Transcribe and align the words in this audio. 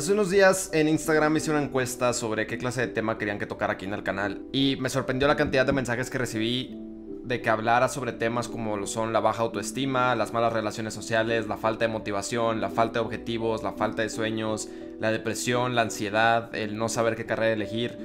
Hace 0.00 0.14
unos 0.14 0.30
días 0.30 0.70
en 0.72 0.88
Instagram 0.88 1.36
hice 1.36 1.50
una 1.50 1.62
encuesta 1.62 2.14
sobre 2.14 2.46
qué 2.46 2.56
clase 2.56 2.80
de 2.80 2.86
tema 2.86 3.18
querían 3.18 3.38
que 3.38 3.44
tocara 3.44 3.74
aquí 3.74 3.84
en 3.84 3.92
el 3.92 4.02
canal 4.02 4.40
y 4.50 4.78
me 4.80 4.88
sorprendió 4.88 5.28
la 5.28 5.36
cantidad 5.36 5.66
de 5.66 5.74
mensajes 5.74 6.08
que 6.08 6.16
recibí 6.16 6.74
de 7.22 7.42
que 7.42 7.50
hablara 7.50 7.86
sobre 7.86 8.12
temas 8.12 8.48
como 8.48 8.78
lo 8.78 8.86
son 8.86 9.12
la 9.12 9.20
baja 9.20 9.42
autoestima, 9.42 10.14
las 10.16 10.32
malas 10.32 10.54
relaciones 10.54 10.94
sociales, 10.94 11.48
la 11.48 11.58
falta 11.58 11.84
de 11.84 11.92
motivación, 11.92 12.62
la 12.62 12.70
falta 12.70 12.98
de 13.00 13.04
objetivos, 13.04 13.62
la 13.62 13.72
falta 13.72 14.00
de 14.00 14.08
sueños, 14.08 14.70
la 14.98 15.12
depresión, 15.12 15.74
la 15.74 15.82
ansiedad, 15.82 16.54
el 16.54 16.78
no 16.78 16.88
saber 16.88 17.14
qué 17.14 17.26
carrera 17.26 17.52
elegir. 17.52 17.98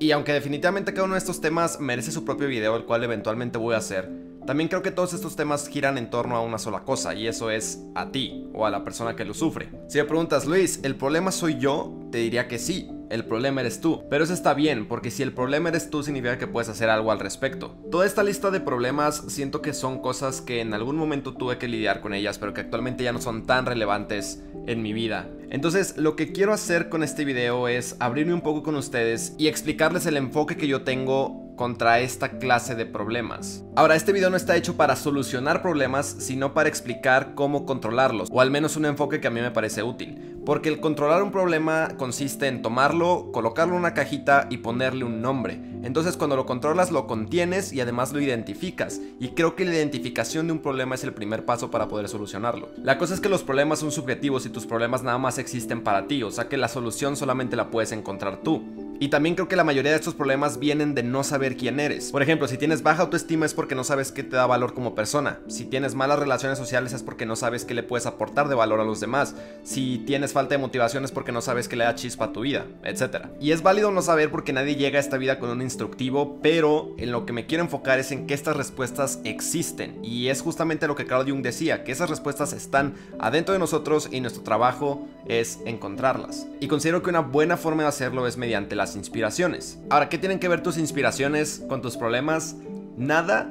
Y 0.00 0.10
aunque 0.10 0.32
definitivamente 0.32 0.94
cada 0.94 1.04
uno 1.04 1.14
de 1.14 1.20
estos 1.20 1.40
temas 1.40 1.78
merece 1.78 2.10
su 2.10 2.24
propio 2.24 2.48
video, 2.48 2.74
el 2.74 2.86
cual 2.86 3.04
eventualmente 3.04 3.56
voy 3.56 3.76
a 3.76 3.78
hacer, 3.78 4.10
también 4.46 4.68
creo 4.68 4.82
que 4.82 4.90
todos 4.90 5.14
estos 5.14 5.36
temas 5.36 5.68
giran 5.68 5.98
en 5.98 6.10
torno 6.10 6.36
a 6.36 6.40
una 6.40 6.58
sola 6.58 6.80
cosa, 6.80 7.14
y 7.14 7.26
eso 7.26 7.50
es 7.50 7.82
a 7.94 8.10
ti, 8.10 8.48
o 8.54 8.66
a 8.66 8.70
la 8.70 8.84
persona 8.84 9.16
que 9.16 9.24
lo 9.24 9.34
sufre. 9.34 9.70
Si 9.88 9.98
me 9.98 10.04
preguntas, 10.04 10.46
Luis, 10.46 10.80
¿el 10.82 10.96
problema 10.96 11.32
soy 11.32 11.58
yo? 11.58 11.92
Te 12.10 12.18
diría 12.18 12.48
que 12.48 12.58
sí, 12.58 12.88
el 13.10 13.24
problema 13.24 13.60
eres 13.60 13.80
tú. 13.80 14.02
Pero 14.10 14.24
eso 14.24 14.34
está 14.34 14.54
bien, 14.54 14.86
porque 14.86 15.10
si 15.10 15.22
el 15.22 15.32
problema 15.32 15.68
eres 15.68 15.90
tú 15.90 16.02
significa 16.02 16.38
que 16.38 16.46
puedes 16.46 16.68
hacer 16.68 16.90
algo 16.90 17.12
al 17.12 17.20
respecto. 17.20 17.76
Toda 17.90 18.06
esta 18.06 18.22
lista 18.22 18.50
de 18.50 18.60
problemas 18.60 19.24
siento 19.28 19.62
que 19.62 19.72
son 19.72 20.00
cosas 20.00 20.40
que 20.40 20.60
en 20.60 20.74
algún 20.74 20.96
momento 20.96 21.34
tuve 21.34 21.58
que 21.58 21.68
lidiar 21.68 22.00
con 22.00 22.14
ellas, 22.14 22.38
pero 22.38 22.54
que 22.54 22.62
actualmente 22.62 23.04
ya 23.04 23.12
no 23.12 23.20
son 23.20 23.46
tan 23.46 23.66
relevantes 23.66 24.42
en 24.66 24.82
mi 24.82 24.92
vida. 24.92 25.28
Entonces, 25.50 25.96
lo 25.96 26.16
que 26.16 26.32
quiero 26.32 26.52
hacer 26.52 26.88
con 26.88 27.02
este 27.02 27.24
video 27.24 27.68
es 27.68 27.96
abrirme 28.00 28.34
un 28.34 28.40
poco 28.40 28.62
con 28.62 28.74
ustedes 28.74 29.34
y 29.38 29.46
explicarles 29.46 30.06
el 30.06 30.16
enfoque 30.16 30.56
que 30.56 30.66
yo 30.66 30.82
tengo 30.82 31.43
contra 31.56 32.00
esta 32.00 32.38
clase 32.38 32.74
de 32.74 32.86
problemas. 32.86 33.64
Ahora, 33.76 33.96
este 33.96 34.12
video 34.12 34.30
no 34.30 34.36
está 34.36 34.56
hecho 34.56 34.76
para 34.76 34.96
solucionar 34.96 35.62
problemas, 35.62 36.06
sino 36.18 36.54
para 36.54 36.68
explicar 36.68 37.34
cómo 37.34 37.66
controlarlos, 37.66 38.28
o 38.30 38.40
al 38.40 38.50
menos 38.50 38.76
un 38.76 38.86
enfoque 38.86 39.20
que 39.20 39.28
a 39.28 39.30
mí 39.30 39.40
me 39.40 39.50
parece 39.50 39.82
útil. 39.82 40.34
Porque 40.44 40.68
el 40.68 40.80
controlar 40.80 41.22
un 41.22 41.32
problema 41.32 41.88
consiste 41.96 42.48
en 42.48 42.60
tomarlo, 42.60 43.30
colocarlo 43.32 43.74
en 43.74 43.80
una 43.80 43.94
cajita 43.94 44.46
y 44.50 44.58
ponerle 44.58 45.04
un 45.04 45.22
nombre. 45.22 45.58
Entonces 45.82 46.16
cuando 46.16 46.36
lo 46.36 46.46
controlas 46.46 46.90
lo 46.90 47.06
contienes 47.06 47.72
y 47.72 47.80
además 47.80 48.12
lo 48.12 48.20
identificas. 48.20 49.00
Y 49.20 49.28
creo 49.28 49.56
que 49.56 49.64
la 49.64 49.74
identificación 49.74 50.46
de 50.46 50.52
un 50.52 50.60
problema 50.60 50.94
es 50.94 51.04
el 51.04 51.14
primer 51.14 51.44
paso 51.44 51.70
para 51.70 51.88
poder 51.88 52.08
solucionarlo. 52.08 52.68
La 52.82 52.98
cosa 52.98 53.14
es 53.14 53.20
que 53.20 53.28
los 53.28 53.42
problemas 53.42 53.78
son 53.78 53.90
subjetivos 53.90 54.44
y 54.44 54.50
tus 54.50 54.66
problemas 54.66 55.02
nada 55.02 55.18
más 55.18 55.38
existen 55.38 55.82
para 55.82 56.06
ti, 56.06 56.22
o 56.22 56.30
sea 56.30 56.48
que 56.48 56.56
la 56.56 56.68
solución 56.68 57.16
solamente 57.16 57.56
la 57.56 57.70
puedes 57.70 57.92
encontrar 57.92 58.42
tú. 58.42 58.83
Y 59.00 59.08
también 59.08 59.34
creo 59.34 59.48
que 59.48 59.56
la 59.56 59.64
mayoría 59.64 59.90
de 59.90 59.98
estos 59.98 60.14
problemas 60.14 60.58
vienen 60.58 60.94
de 60.94 61.02
no 61.02 61.24
saber 61.24 61.56
quién 61.56 61.80
eres. 61.80 62.10
Por 62.10 62.22
ejemplo, 62.22 62.48
si 62.48 62.58
tienes 62.58 62.82
baja 62.82 63.02
autoestima 63.02 63.46
es 63.46 63.54
porque 63.54 63.74
no 63.74 63.84
sabes 63.84 64.12
qué 64.12 64.22
te 64.22 64.36
da 64.36 64.46
valor 64.46 64.74
como 64.74 64.94
persona. 64.94 65.40
Si 65.48 65.64
tienes 65.64 65.94
malas 65.94 66.18
relaciones 66.18 66.58
sociales 66.58 66.92
es 66.92 67.02
porque 67.02 67.26
no 67.26 67.36
sabes 67.36 67.64
qué 67.64 67.74
le 67.74 67.82
puedes 67.82 68.06
aportar 68.06 68.48
de 68.48 68.54
valor 68.54 68.80
a 68.80 68.84
los 68.84 69.00
demás. 69.00 69.34
Si 69.62 69.98
tienes 69.98 70.32
falta 70.32 70.54
de 70.54 70.58
motivación 70.58 71.04
es 71.04 71.12
porque 71.12 71.32
no 71.32 71.40
sabes 71.40 71.68
qué 71.68 71.76
le 71.76 71.84
da 71.84 71.94
chispa 71.94 72.26
a 72.26 72.32
tu 72.32 72.42
vida, 72.42 72.66
etc. 72.84 73.26
Y 73.40 73.52
es 73.52 73.62
válido 73.62 73.90
no 73.90 74.02
saber 74.02 74.30
porque 74.30 74.52
nadie 74.52 74.76
llega 74.76 74.98
a 74.98 75.00
esta 75.00 75.18
vida 75.18 75.38
con 75.38 75.50
un 75.50 75.62
instructivo, 75.62 76.38
pero 76.42 76.94
en 76.98 77.10
lo 77.10 77.26
que 77.26 77.32
me 77.32 77.46
quiero 77.46 77.64
enfocar 77.64 77.98
es 77.98 78.12
en 78.12 78.26
que 78.26 78.34
estas 78.34 78.56
respuestas 78.56 79.20
existen. 79.24 79.98
Y 80.04 80.28
es 80.28 80.40
justamente 80.40 80.86
lo 80.86 80.94
que 80.94 81.06
Carl 81.06 81.28
Jung 81.28 81.42
decía, 81.42 81.84
que 81.84 81.92
esas 81.92 82.10
respuestas 82.10 82.52
están 82.52 82.94
adentro 83.18 83.52
de 83.52 83.58
nosotros 83.58 84.08
y 84.10 84.20
nuestro 84.20 84.42
trabajo 84.42 85.06
es 85.26 85.58
encontrarlas. 85.66 86.46
Y 86.60 86.68
considero 86.68 87.02
que 87.02 87.10
una 87.10 87.20
buena 87.20 87.56
forma 87.56 87.82
de 87.82 87.88
hacerlo 87.88 88.26
es 88.26 88.36
mediante 88.36 88.76
inspiraciones. 88.96 89.78
Ahora, 89.90 90.08
¿qué 90.08 90.18
tienen 90.18 90.38
que 90.38 90.48
ver 90.48 90.62
tus 90.62 90.78
inspiraciones 90.78 91.62
con 91.68 91.82
tus 91.82 91.96
problemas? 91.96 92.56
Nada 92.96 93.50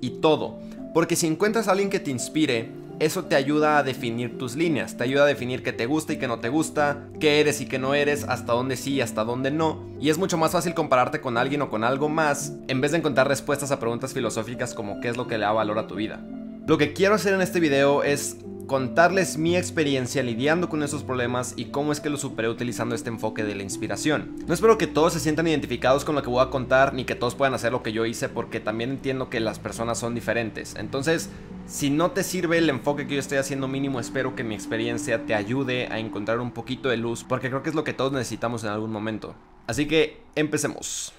y 0.00 0.20
todo. 0.20 0.58
Porque 0.92 1.16
si 1.16 1.26
encuentras 1.26 1.68
a 1.68 1.72
alguien 1.72 1.90
que 1.90 2.00
te 2.00 2.10
inspire, 2.10 2.70
eso 3.00 3.24
te 3.24 3.34
ayuda 3.34 3.78
a 3.78 3.82
definir 3.82 4.38
tus 4.38 4.54
líneas, 4.54 4.96
te 4.96 5.04
ayuda 5.04 5.24
a 5.24 5.26
definir 5.26 5.62
qué 5.62 5.72
te 5.72 5.86
gusta 5.86 6.12
y 6.12 6.18
qué 6.18 6.28
no 6.28 6.38
te 6.38 6.48
gusta, 6.48 7.08
qué 7.18 7.40
eres 7.40 7.60
y 7.60 7.66
qué 7.66 7.78
no 7.78 7.94
eres, 7.94 8.24
hasta 8.24 8.52
dónde 8.52 8.76
sí 8.76 8.94
y 8.94 9.00
hasta 9.00 9.24
dónde 9.24 9.50
no. 9.50 9.82
Y 10.00 10.10
es 10.10 10.18
mucho 10.18 10.38
más 10.38 10.52
fácil 10.52 10.74
compararte 10.74 11.20
con 11.20 11.36
alguien 11.36 11.62
o 11.62 11.70
con 11.70 11.82
algo 11.82 12.08
más, 12.08 12.52
en 12.68 12.80
vez 12.80 12.92
de 12.92 12.98
encontrar 12.98 13.26
respuestas 13.26 13.72
a 13.72 13.80
preguntas 13.80 14.12
filosóficas 14.12 14.74
como 14.74 15.00
qué 15.00 15.08
es 15.08 15.16
lo 15.16 15.26
que 15.26 15.38
le 15.38 15.44
da 15.44 15.52
valor 15.52 15.78
a 15.78 15.86
tu 15.86 15.96
vida. 15.96 16.24
Lo 16.66 16.78
que 16.78 16.92
quiero 16.92 17.14
hacer 17.14 17.34
en 17.34 17.40
este 17.40 17.60
video 17.60 18.04
es 18.04 18.36
contarles 18.66 19.36
mi 19.36 19.56
experiencia 19.56 20.22
lidiando 20.22 20.68
con 20.68 20.82
esos 20.82 21.02
problemas 21.02 21.54
y 21.56 21.66
cómo 21.66 21.92
es 21.92 22.00
que 22.00 22.10
lo 22.10 22.16
superé 22.16 22.48
utilizando 22.48 22.94
este 22.94 23.10
enfoque 23.10 23.44
de 23.44 23.54
la 23.54 23.62
inspiración. 23.62 24.36
No 24.46 24.54
espero 24.54 24.78
que 24.78 24.86
todos 24.86 25.12
se 25.12 25.20
sientan 25.20 25.46
identificados 25.46 26.04
con 26.04 26.14
lo 26.14 26.22
que 26.22 26.30
voy 26.30 26.42
a 26.42 26.50
contar 26.50 26.94
ni 26.94 27.04
que 27.04 27.14
todos 27.14 27.34
puedan 27.34 27.54
hacer 27.54 27.72
lo 27.72 27.82
que 27.82 27.92
yo 27.92 28.06
hice 28.06 28.28
porque 28.28 28.60
también 28.60 28.90
entiendo 28.90 29.28
que 29.28 29.40
las 29.40 29.58
personas 29.58 29.98
son 29.98 30.14
diferentes. 30.14 30.74
Entonces, 30.76 31.30
si 31.66 31.90
no 31.90 32.12
te 32.12 32.22
sirve 32.22 32.58
el 32.58 32.70
enfoque 32.70 33.06
que 33.06 33.14
yo 33.14 33.20
estoy 33.20 33.38
haciendo 33.38 33.68
mínimo, 33.68 34.00
espero 34.00 34.34
que 34.34 34.44
mi 34.44 34.54
experiencia 34.54 35.26
te 35.26 35.34
ayude 35.34 35.88
a 35.88 35.98
encontrar 35.98 36.40
un 36.40 36.52
poquito 36.52 36.88
de 36.88 36.96
luz 36.96 37.24
porque 37.24 37.48
creo 37.48 37.62
que 37.62 37.70
es 37.70 37.74
lo 37.74 37.84
que 37.84 37.92
todos 37.92 38.12
necesitamos 38.12 38.64
en 38.64 38.70
algún 38.70 38.92
momento. 38.92 39.34
Así 39.66 39.86
que, 39.86 40.22
empecemos. 40.34 41.12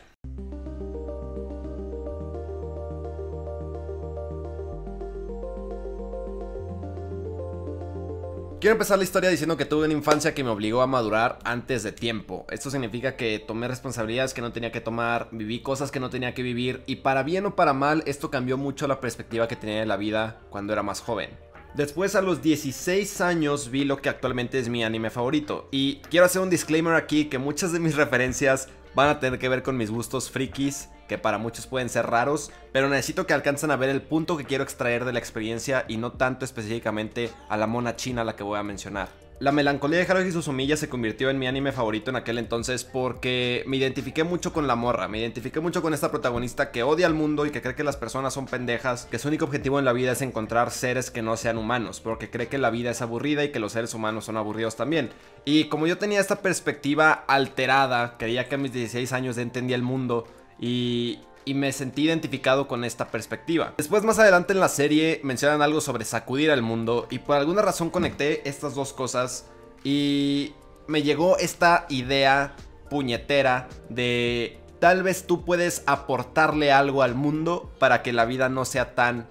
Quiero 8.62 8.76
empezar 8.76 8.98
la 8.98 9.04
historia 9.04 9.30
diciendo 9.30 9.58
que 9.58 9.66
tuve 9.66 9.86
una 9.86 9.94
infancia 9.94 10.34
que 10.34 10.44
me 10.44 10.50
obligó 10.50 10.82
a 10.82 10.88
madurar 10.88 11.40
antes 11.44 11.84
de 11.84 11.92
tiempo. 11.92 12.48
Esto 12.50 12.72
significa 12.72 13.18
que 13.18 13.38
tomé 13.38 13.68
responsabilidades 13.68 14.34
que 14.34 14.42
no 14.42 14.54
tenía 14.54 14.72
que 14.72 14.80
tomar, 14.80 15.28
viví 15.32 15.60
cosas 15.60 15.92
que 15.92 16.00
no 16.00 16.10
tenía 16.10 16.34
que 16.34 16.42
vivir 16.42 16.82
y 16.88 16.98
para 16.98 17.24
bien 17.24 17.46
o 17.46 17.56
para 17.56 17.74
mal 17.74 18.02
esto 18.06 18.32
cambió 18.32 18.58
mucho 18.58 18.88
la 18.88 19.02
perspectiva 19.02 19.50
que 19.50 19.58
tenía 19.58 19.82
de 19.82 19.86
la 19.86 19.98
vida 19.98 20.40
cuando 20.50 20.72
era 20.72 20.84
más 20.84 21.02
joven. 21.02 21.30
Después 21.76 22.16
a 22.16 22.22
los 22.22 22.42
16 22.42 23.20
años 23.20 23.70
vi 23.70 23.84
lo 23.84 24.02
que 24.02 24.08
actualmente 24.08 24.58
es 24.58 24.70
mi 24.70 24.86
anime 24.86 25.10
favorito 25.10 25.68
y 25.72 25.98
quiero 26.10 26.26
hacer 26.26 26.42
un 26.42 26.50
disclaimer 26.50 26.96
aquí 26.96 27.26
que 27.26 27.38
muchas 27.38 27.74
de 27.74 27.82
mis 27.82 27.98
referencias 27.98 28.70
van 28.96 29.10
a 29.10 29.20
tener 29.20 29.38
que 29.38 29.50
ver 29.50 29.64
con 29.64 29.76
mis 29.76 29.92
gustos 29.92 30.32
frikis 30.32 30.88
que 31.08 31.18
para 31.18 31.38
muchos 31.38 31.68
pueden 31.68 31.90
ser 31.90 32.08
raros, 32.08 32.52
pero 32.72 32.90
necesito 32.90 33.28
que 33.28 33.34
alcancen 33.34 33.72
a 33.72 33.76
ver 33.76 33.90
el 33.90 34.02
punto 34.02 34.38
que 34.38 34.46
quiero 34.46 34.64
extraer 34.64 35.06
de 35.06 35.14
la 35.14 35.20
experiencia 35.20 35.86
y 35.88 35.98
no 35.98 36.12
tanto 36.12 36.46
específicamente 36.46 37.32
a 37.50 37.58
la 37.58 37.68
mona 37.68 37.96
china 37.96 38.24
la 38.24 38.36
que 38.36 38.44
voy 38.44 38.60
a 38.60 38.64
mencionar. 38.64 39.26
La 39.38 39.52
melancolía 39.52 40.00
de 40.00 40.10
Haruhi 40.10 40.32
Suzumiya 40.32 40.78
se 40.78 40.88
convirtió 40.88 41.30
en 41.30 41.38
mi 41.38 41.46
anime 41.46 41.74
favorito 41.74 42.10
en 42.10 42.16
aquel 42.16 42.38
entonces 42.38 42.86
porque 42.86 43.66
me 43.68 43.76
identifiqué 43.76 44.24
mucho 44.24 44.54
con 44.54 44.66
la 44.66 44.78
morra, 44.78 45.10
me 45.10 45.20
identifiqué 45.20 45.60
mucho 45.60 45.82
con 45.82 45.94
esta 45.94 46.10
protagonista 46.10 46.72
que 46.72 46.84
odia 46.84 47.06
al 47.06 47.16
mundo 47.16 47.46
y 47.46 47.52
que 47.52 47.62
cree 47.62 47.76
que 47.76 47.84
las 47.84 47.98
personas 47.98 48.34
son 48.34 48.46
pendejas, 48.46 49.08
que 49.12 49.20
su 49.20 49.28
único 49.28 49.44
objetivo 49.44 49.78
en 49.78 49.84
la 49.84 49.92
vida 49.92 50.14
es 50.14 50.22
encontrar 50.22 50.72
seres 50.72 51.12
que 51.12 51.22
no 51.22 51.36
sean 51.36 51.58
humanos, 51.58 52.00
porque 52.00 52.30
cree 52.30 52.48
que 52.48 52.58
la 52.58 52.70
vida 52.70 52.92
es 52.92 53.02
aburrida 53.02 53.44
y 53.44 53.52
que 53.52 53.60
los 53.60 53.74
seres 53.74 53.94
humanos 53.94 54.24
son 54.24 54.38
aburridos 54.38 54.78
también. 54.78 55.10
Y 55.44 55.66
como 55.66 55.86
yo 55.86 55.98
tenía 55.98 56.22
esta 56.22 56.42
perspectiva 56.42 57.12
alterada, 57.12 58.16
creía 58.18 58.48
que 58.48 58.56
a 58.56 58.58
mis 58.58 58.72
16 58.72 59.12
años 59.12 59.38
entendía 59.38 59.76
el 59.76 59.84
mundo, 59.84 60.28
y, 60.60 61.20
me 61.54 61.72
sentí 61.72 62.06
identificado 62.06 62.68
con 62.68 62.84
esta 62.84 63.10
perspectiva. 63.10 63.76
Después 63.78 64.04
más 64.04 64.18
adelante 64.18 64.54
en 64.54 64.60
la 64.60 64.68
serie 64.68 65.22
mencionan 65.24 65.62
algo 65.62 65.80
sobre 65.80 66.04
sacudir 66.04 66.50
al 66.50 66.64
mundo 66.64 67.08
y 67.12 67.20
por 67.20 67.38
alguna 67.38 67.62
razón 67.62 67.92
conecté 67.92 68.50
estas 68.50 68.74
dos 68.74 68.94
cosas 68.94 69.46
y 69.84 70.54
me 70.88 71.04
llegó 71.04 71.38
esta 71.38 71.86
idea 71.90 72.56
puñetera 72.90 73.70
de 73.90 74.60
tal 74.80 75.04
vez 75.04 75.28
tú 75.28 75.46
puedes 75.46 75.84
aportarle 75.86 76.72
algo 76.72 77.04
al 77.04 77.14
mundo 77.14 77.72
para 77.78 78.02
que 78.02 78.12
la 78.12 78.26
vida 78.26 78.50
no 78.50 78.66
sea 78.66 78.96
tan 78.96 79.28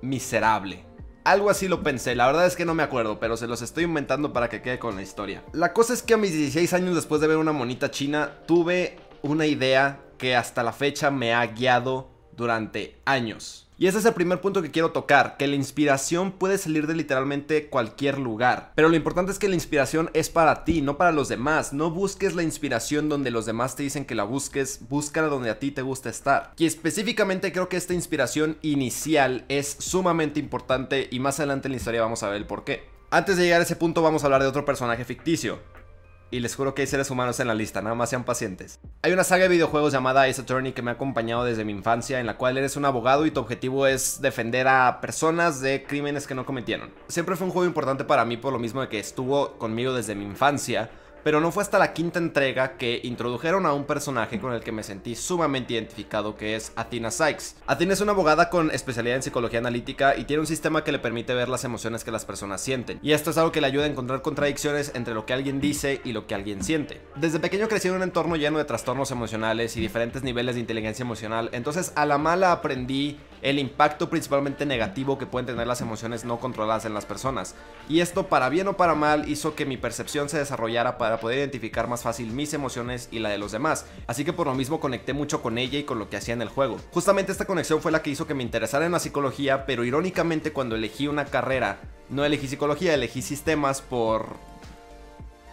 miserable. 0.00 0.84
Algo 1.24 1.48
así 1.48 1.68
lo 1.68 1.82
pensé, 1.82 2.14
la 2.14 2.26
verdad 2.26 2.46
es 2.46 2.54
que 2.54 2.66
no 2.66 2.74
me 2.74 2.82
acuerdo, 2.82 3.18
pero 3.18 3.38
se 3.38 3.46
los 3.46 3.62
estoy 3.62 3.84
inventando 3.84 4.34
para 4.34 4.50
que 4.50 4.60
quede 4.60 4.78
con 4.78 4.94
la 4.94 5.02
historia. 5.02 5.42
La 5.52 5.72
cosa 5.72 5.94
es 5.94 6.02
que 6.02 6.12
a 6.12 6.18
mis 6.18 6.32
16 6.32 6.74
años 6.74 6.94
después 6.94 7.22
de 7.22 7.28
ver 7.28 7.38
una 7.38 7.52
monita 7.52 7.90
china, 7.90 8.32
tuve 8.46 8.98
una 9.22 9.46
idea 9.46 10.03
que 10.16 10.36
hasta 10.36 10.62
la 10.62 10.72
fecha 10.72 11.10
me 11.10 11.34
ha 11.34 11.46
guiado 11.46 12.08
durante 12.36 12.96
años. 13.04 13.64
Y 13.76 13.88
ese 13.88 13.98
es 13.98 14.04
el 14.04 14.14
primer 14.14 14.40
punto 14.40 14.62
que 14.62 14.70
quiero 14.70 14.92
tocar, 14.92 15.36
que 15.36 15.48
la 15.48 15.56
inspiración 15.56 16.30
puede 16.30 16.58
salir 16.58 16.86
de 16.86 16.94
literalmente 16.94 17.66
cualquier 17.66 18.18
lugar. 18.18 18.72
Pero 18.76 18.88
lo 18.88 18.94
importante 18.94 19.32
es 19.32 19.40
que 19.40 19.48
la 19.48 19.56
inspiración 19.56 20.10
es 20.14 20.30
para 20.30 20.64
ti, 20.64 20.80
no 20.80 20.96
para 20.96 21.10
los 21.10 21.28
demás. 21.28 21.72
No 21.72 21.90
busques 21.90 22.36
la 22.36 22.44
inspiración 22.44 23.08
donde 23.08 23.32
los 23.32 23.46
demás 23.46 23.74
te 23.74 23.82
dicen 23.82 24.04
que 24.04 24.14
la 24.14 24.22
busques, 24.22 24.88
búscala 24.88 25.26
donde 25.26 25.50
a 25.50 25.58
ti 25.58 25.72
te 25.72 25.82
gusta 25.82 26.08
estar. 26.08 26.52
Y 26.56 26.66
específicamente 26.66 27.52
creo 27.52 27.68
que 27.68 27.76
esta 27.76 27.94
inspiración 27.94 28.58
inicial 28.62 29.44
es 29.48 29.76
sumamente 29.80 30.38
importante 30.38 31.08
y 31.10 31.18
más 31.18 31.40
adelante 31.40 31.66
en 31.66 31.72
la 31.72 31.78
historia 31.78 32.02
vamos 32.02 32.22
a 32.22 32.28
ver 32.28 32.36
el 32.36 32.46
por 32.46 32.62
qué. 32.62 32.84
Antes 33.10 33.36
de 33.36 33.42
llegar 33.42 33.60
a 33.60 33.64
ese 33.64 33.76
punto 33.76 34.02
vamos 34.02 34.22
a 34.22 34.26
hablar 34.26 34.42
de 34.42 34.48
otro 34.48 34.64
personaje 34.64 35.04
ficticio 35.04 35.73
y 36.34 36.40
les 36.40 36.56
juro 36.56 36.74
que 36.74 36.82
hay 36.82 36.88
seres 36.88 37.12
humanos 37.12 37.38
en 37.38 37.46
la 37.46 37.54
lista, 37.54 37.80
nada 37.80 37.94
más 37.94 38.10
sean 38.10 38.24
pacientes. 38.24 38.80
Hay 39.02 39.12
una 39.12 39.22
saga 39.22 39.44
de 39.44 39.50
videojuegos 39.50 39.92
llamada 39.92 40.24
Ace 40.24 40.40
Attorney 40.40 40.72
que 40.72 40.82
me 40.82 40.90
ha 40.90 40.94
acompañado 40.94 41.44
desde 41.44 41.64
mi 41.64 41.70
infancia, 41.70 42.18
en 42.18 42.26
la 42.26 42.36
cual 42.36 42.58
eres 42.58 42.76
un 42.76 42.84
abogado 42.84 43.24
y 43.24 43.30
tu 43.30 43.38
objetivo 43.38 43.86
es 43.86 44.20
defender 44.20 44.66
a 44.66 45.00
personas 45.00 45.60
de 45.60 45.84
crímenes 45.84 46.26
que 46.26 46.34
no 46.34 46.44
cometieron. 46.44 46.90
Siempre 47.06 47.36
fue 47.36 47.46
un 47.46 47.52
juego 47.52 47.68
importante 47.68 48.02
para 48.02 48.24
mí 48.24 48.36
por 48.36 48.52
lo 48.52 48.58
mismo 48.58 48.80
de 48.80 48.88
que 48.88 48.98
estuvo 48.98 49.56
conmigo 49.58 49.92
desde 49.92 50.16
mi 50.16 50.24
infancia, 50.24 50.90
pero 51.24 51.40
no 51.40 51.50
fue 51.50 51.62
hasta 51.62 51.78
la 51.78 51.92
quinta 51.92 52.18
entrega 52.18 52.76
que 52.76 53.00
introdujeron 53.02 53.66
a 53.66 53.72
un 53.72 53.84
personaje 53.84 54.38
con 54.38 54.52
el 54.52 54.62
que 54.62 54.70
me 54.70 54.82
sentí 54.82 55.16
sumamente 55.16 55.72
identificado, 55.72 56.36
que 56.36 56.54
es 56.54 56.72
Athena 56.76 57.10
Sykes. 57.10 57.56
Athena 57.66 57.94
es 57.94 58.00
una 58.00 58.12
abogada 58.12 58.50
con 58.50 58.70
especialidad 58.70 59.16
en 59.16 59.22
psicología 59.22 59.58
analítica 59.58 60.16
y 60.16 60.24
tiene 60.24 60.42
un 60.42 60.46
sistema 60.46 60.84
que 60.84 60.92
le 60.92 60.98
permite 60.98 61.34
ver 61.34 61.48
las 61.48 61.64
emociones 61.64 62.04
que 62.04 62.10
las 62.10 62.24
personas 62.24 62.60
sienten. 62.60 63.00
Y 63.02 63.12
esto 63.12 63.30
es 63.30 63.38
algo 63.38 63.50
que 63.50 63.60
le 63.60 63.66
ayuda 63.66 63.84
a 63.84 63.88
encontrar 63.88 64.22
contradicciones 64.22 64.92
entre 64.94 65.14
lo 65.14 65.24
que 65.26 65.32
alguien 65.32 65.60
dice 65.60 66.00
y 66.04 66.12
lo 66.12 66.26
que 66.26 66.34
alguien 66.34 66.62
siente. 66.62 67.00
Desde 67.16 67.40
pequeño 67.40 67.68
crecí 67.68 67.88
en 67.88 67.94
un 67.94 68.02
entorno 68.02 68.36
lleno 68.36 68.58
de 68.58 68.64
trastornos 68.64 69.10
emocionales 69.10 69.76
y 69.76 69.80
diferentes 69.80 70.22
niveles 70.22 70.54
de 70.54 70.60
inteligencia 70.60 71.02
emocional, 71.02 71.48
entonces 71.52 71.92
a 71.96 72.04
la 72.04 72.18
mala 72.18 72.52
aprendí 72.52 73.18
el 73.42 73.58
impacto 73.58 74.08
principalmente 74.10 74.66
negativo 74.66 75.18
que 75.18 75.26
pueden 75.26 75.46
tener 75.46 75.66
las 75.66 75.80
emociones 75.80 76.24
no 76.24 76.40
controladas 76.40 76.84
en 76.84 76.94
las 76.94 77.04
personas. 77.06 77.54
Y 77.88 78.00
esto 78.00 78.28
para 78.28 78.48
bien 78.48 78.68
o 78.68 78.76
para 78.76 78.94
mal 78.94 79.28
hizo 79.28 79.54
que 79.54 79.66
mi 79.66 79.76
percepción 79.76 80.28
se 80.28 80.38
desarrollara 80.38 80.98
para 80.98 81.20
poder 81.20 81.38
identificar 81.38 81.88
más 81.88 82.02
fácil 82.02 82.32
mis 82.32 82.54
emociones 82.54 83.08
y 83.10 83.18
la 83.18 83.28
de 83.28 83.38
los 83.38 83.52
demás. 83.52 83.86
Así 84.06 84.24
que 84.24 84.32
por 84.32 84.46
lo 84.46 84.54
mismo 84.54 84.80
conecté 84.80 85.12
mucho 85.12 85.42
con 85.42 85.58
ella 85.58 85.78
y 85.78 85.84
con 85.84 85.98
lo 85.98 86.08
que 86.08 86.16
hacía 86.16 86.34
en 86.34 86.42
el 86.42 86.48
juego. 86.48 86.78
Justamente 86.92 87.32
esta 87.32 87.46
conexión 87.46 87.80
fue 87.80 87.92
la 87.92 88.02
que 88.02 88.10
hizo 88.10 88.26
que 88.26 88.34
me 88.34 88.42
interesara 88.42 88.86
en 88.86 88.92
la 88.92 89.00
psicología, 89.00 89.66
pero 89.66 89.84
irónicamente 89.84 90.52
cuando 90.52 90.76
elegí 90.76 91.08
una 91.08 91.26
carrera, 91.26 91.80
no 92.10 92.24
elegí 92.24 92.48
psicología, 92.48 92.94
elegí 92.94 93.22
sistemas 93.22 93.80
por 93.80 94.53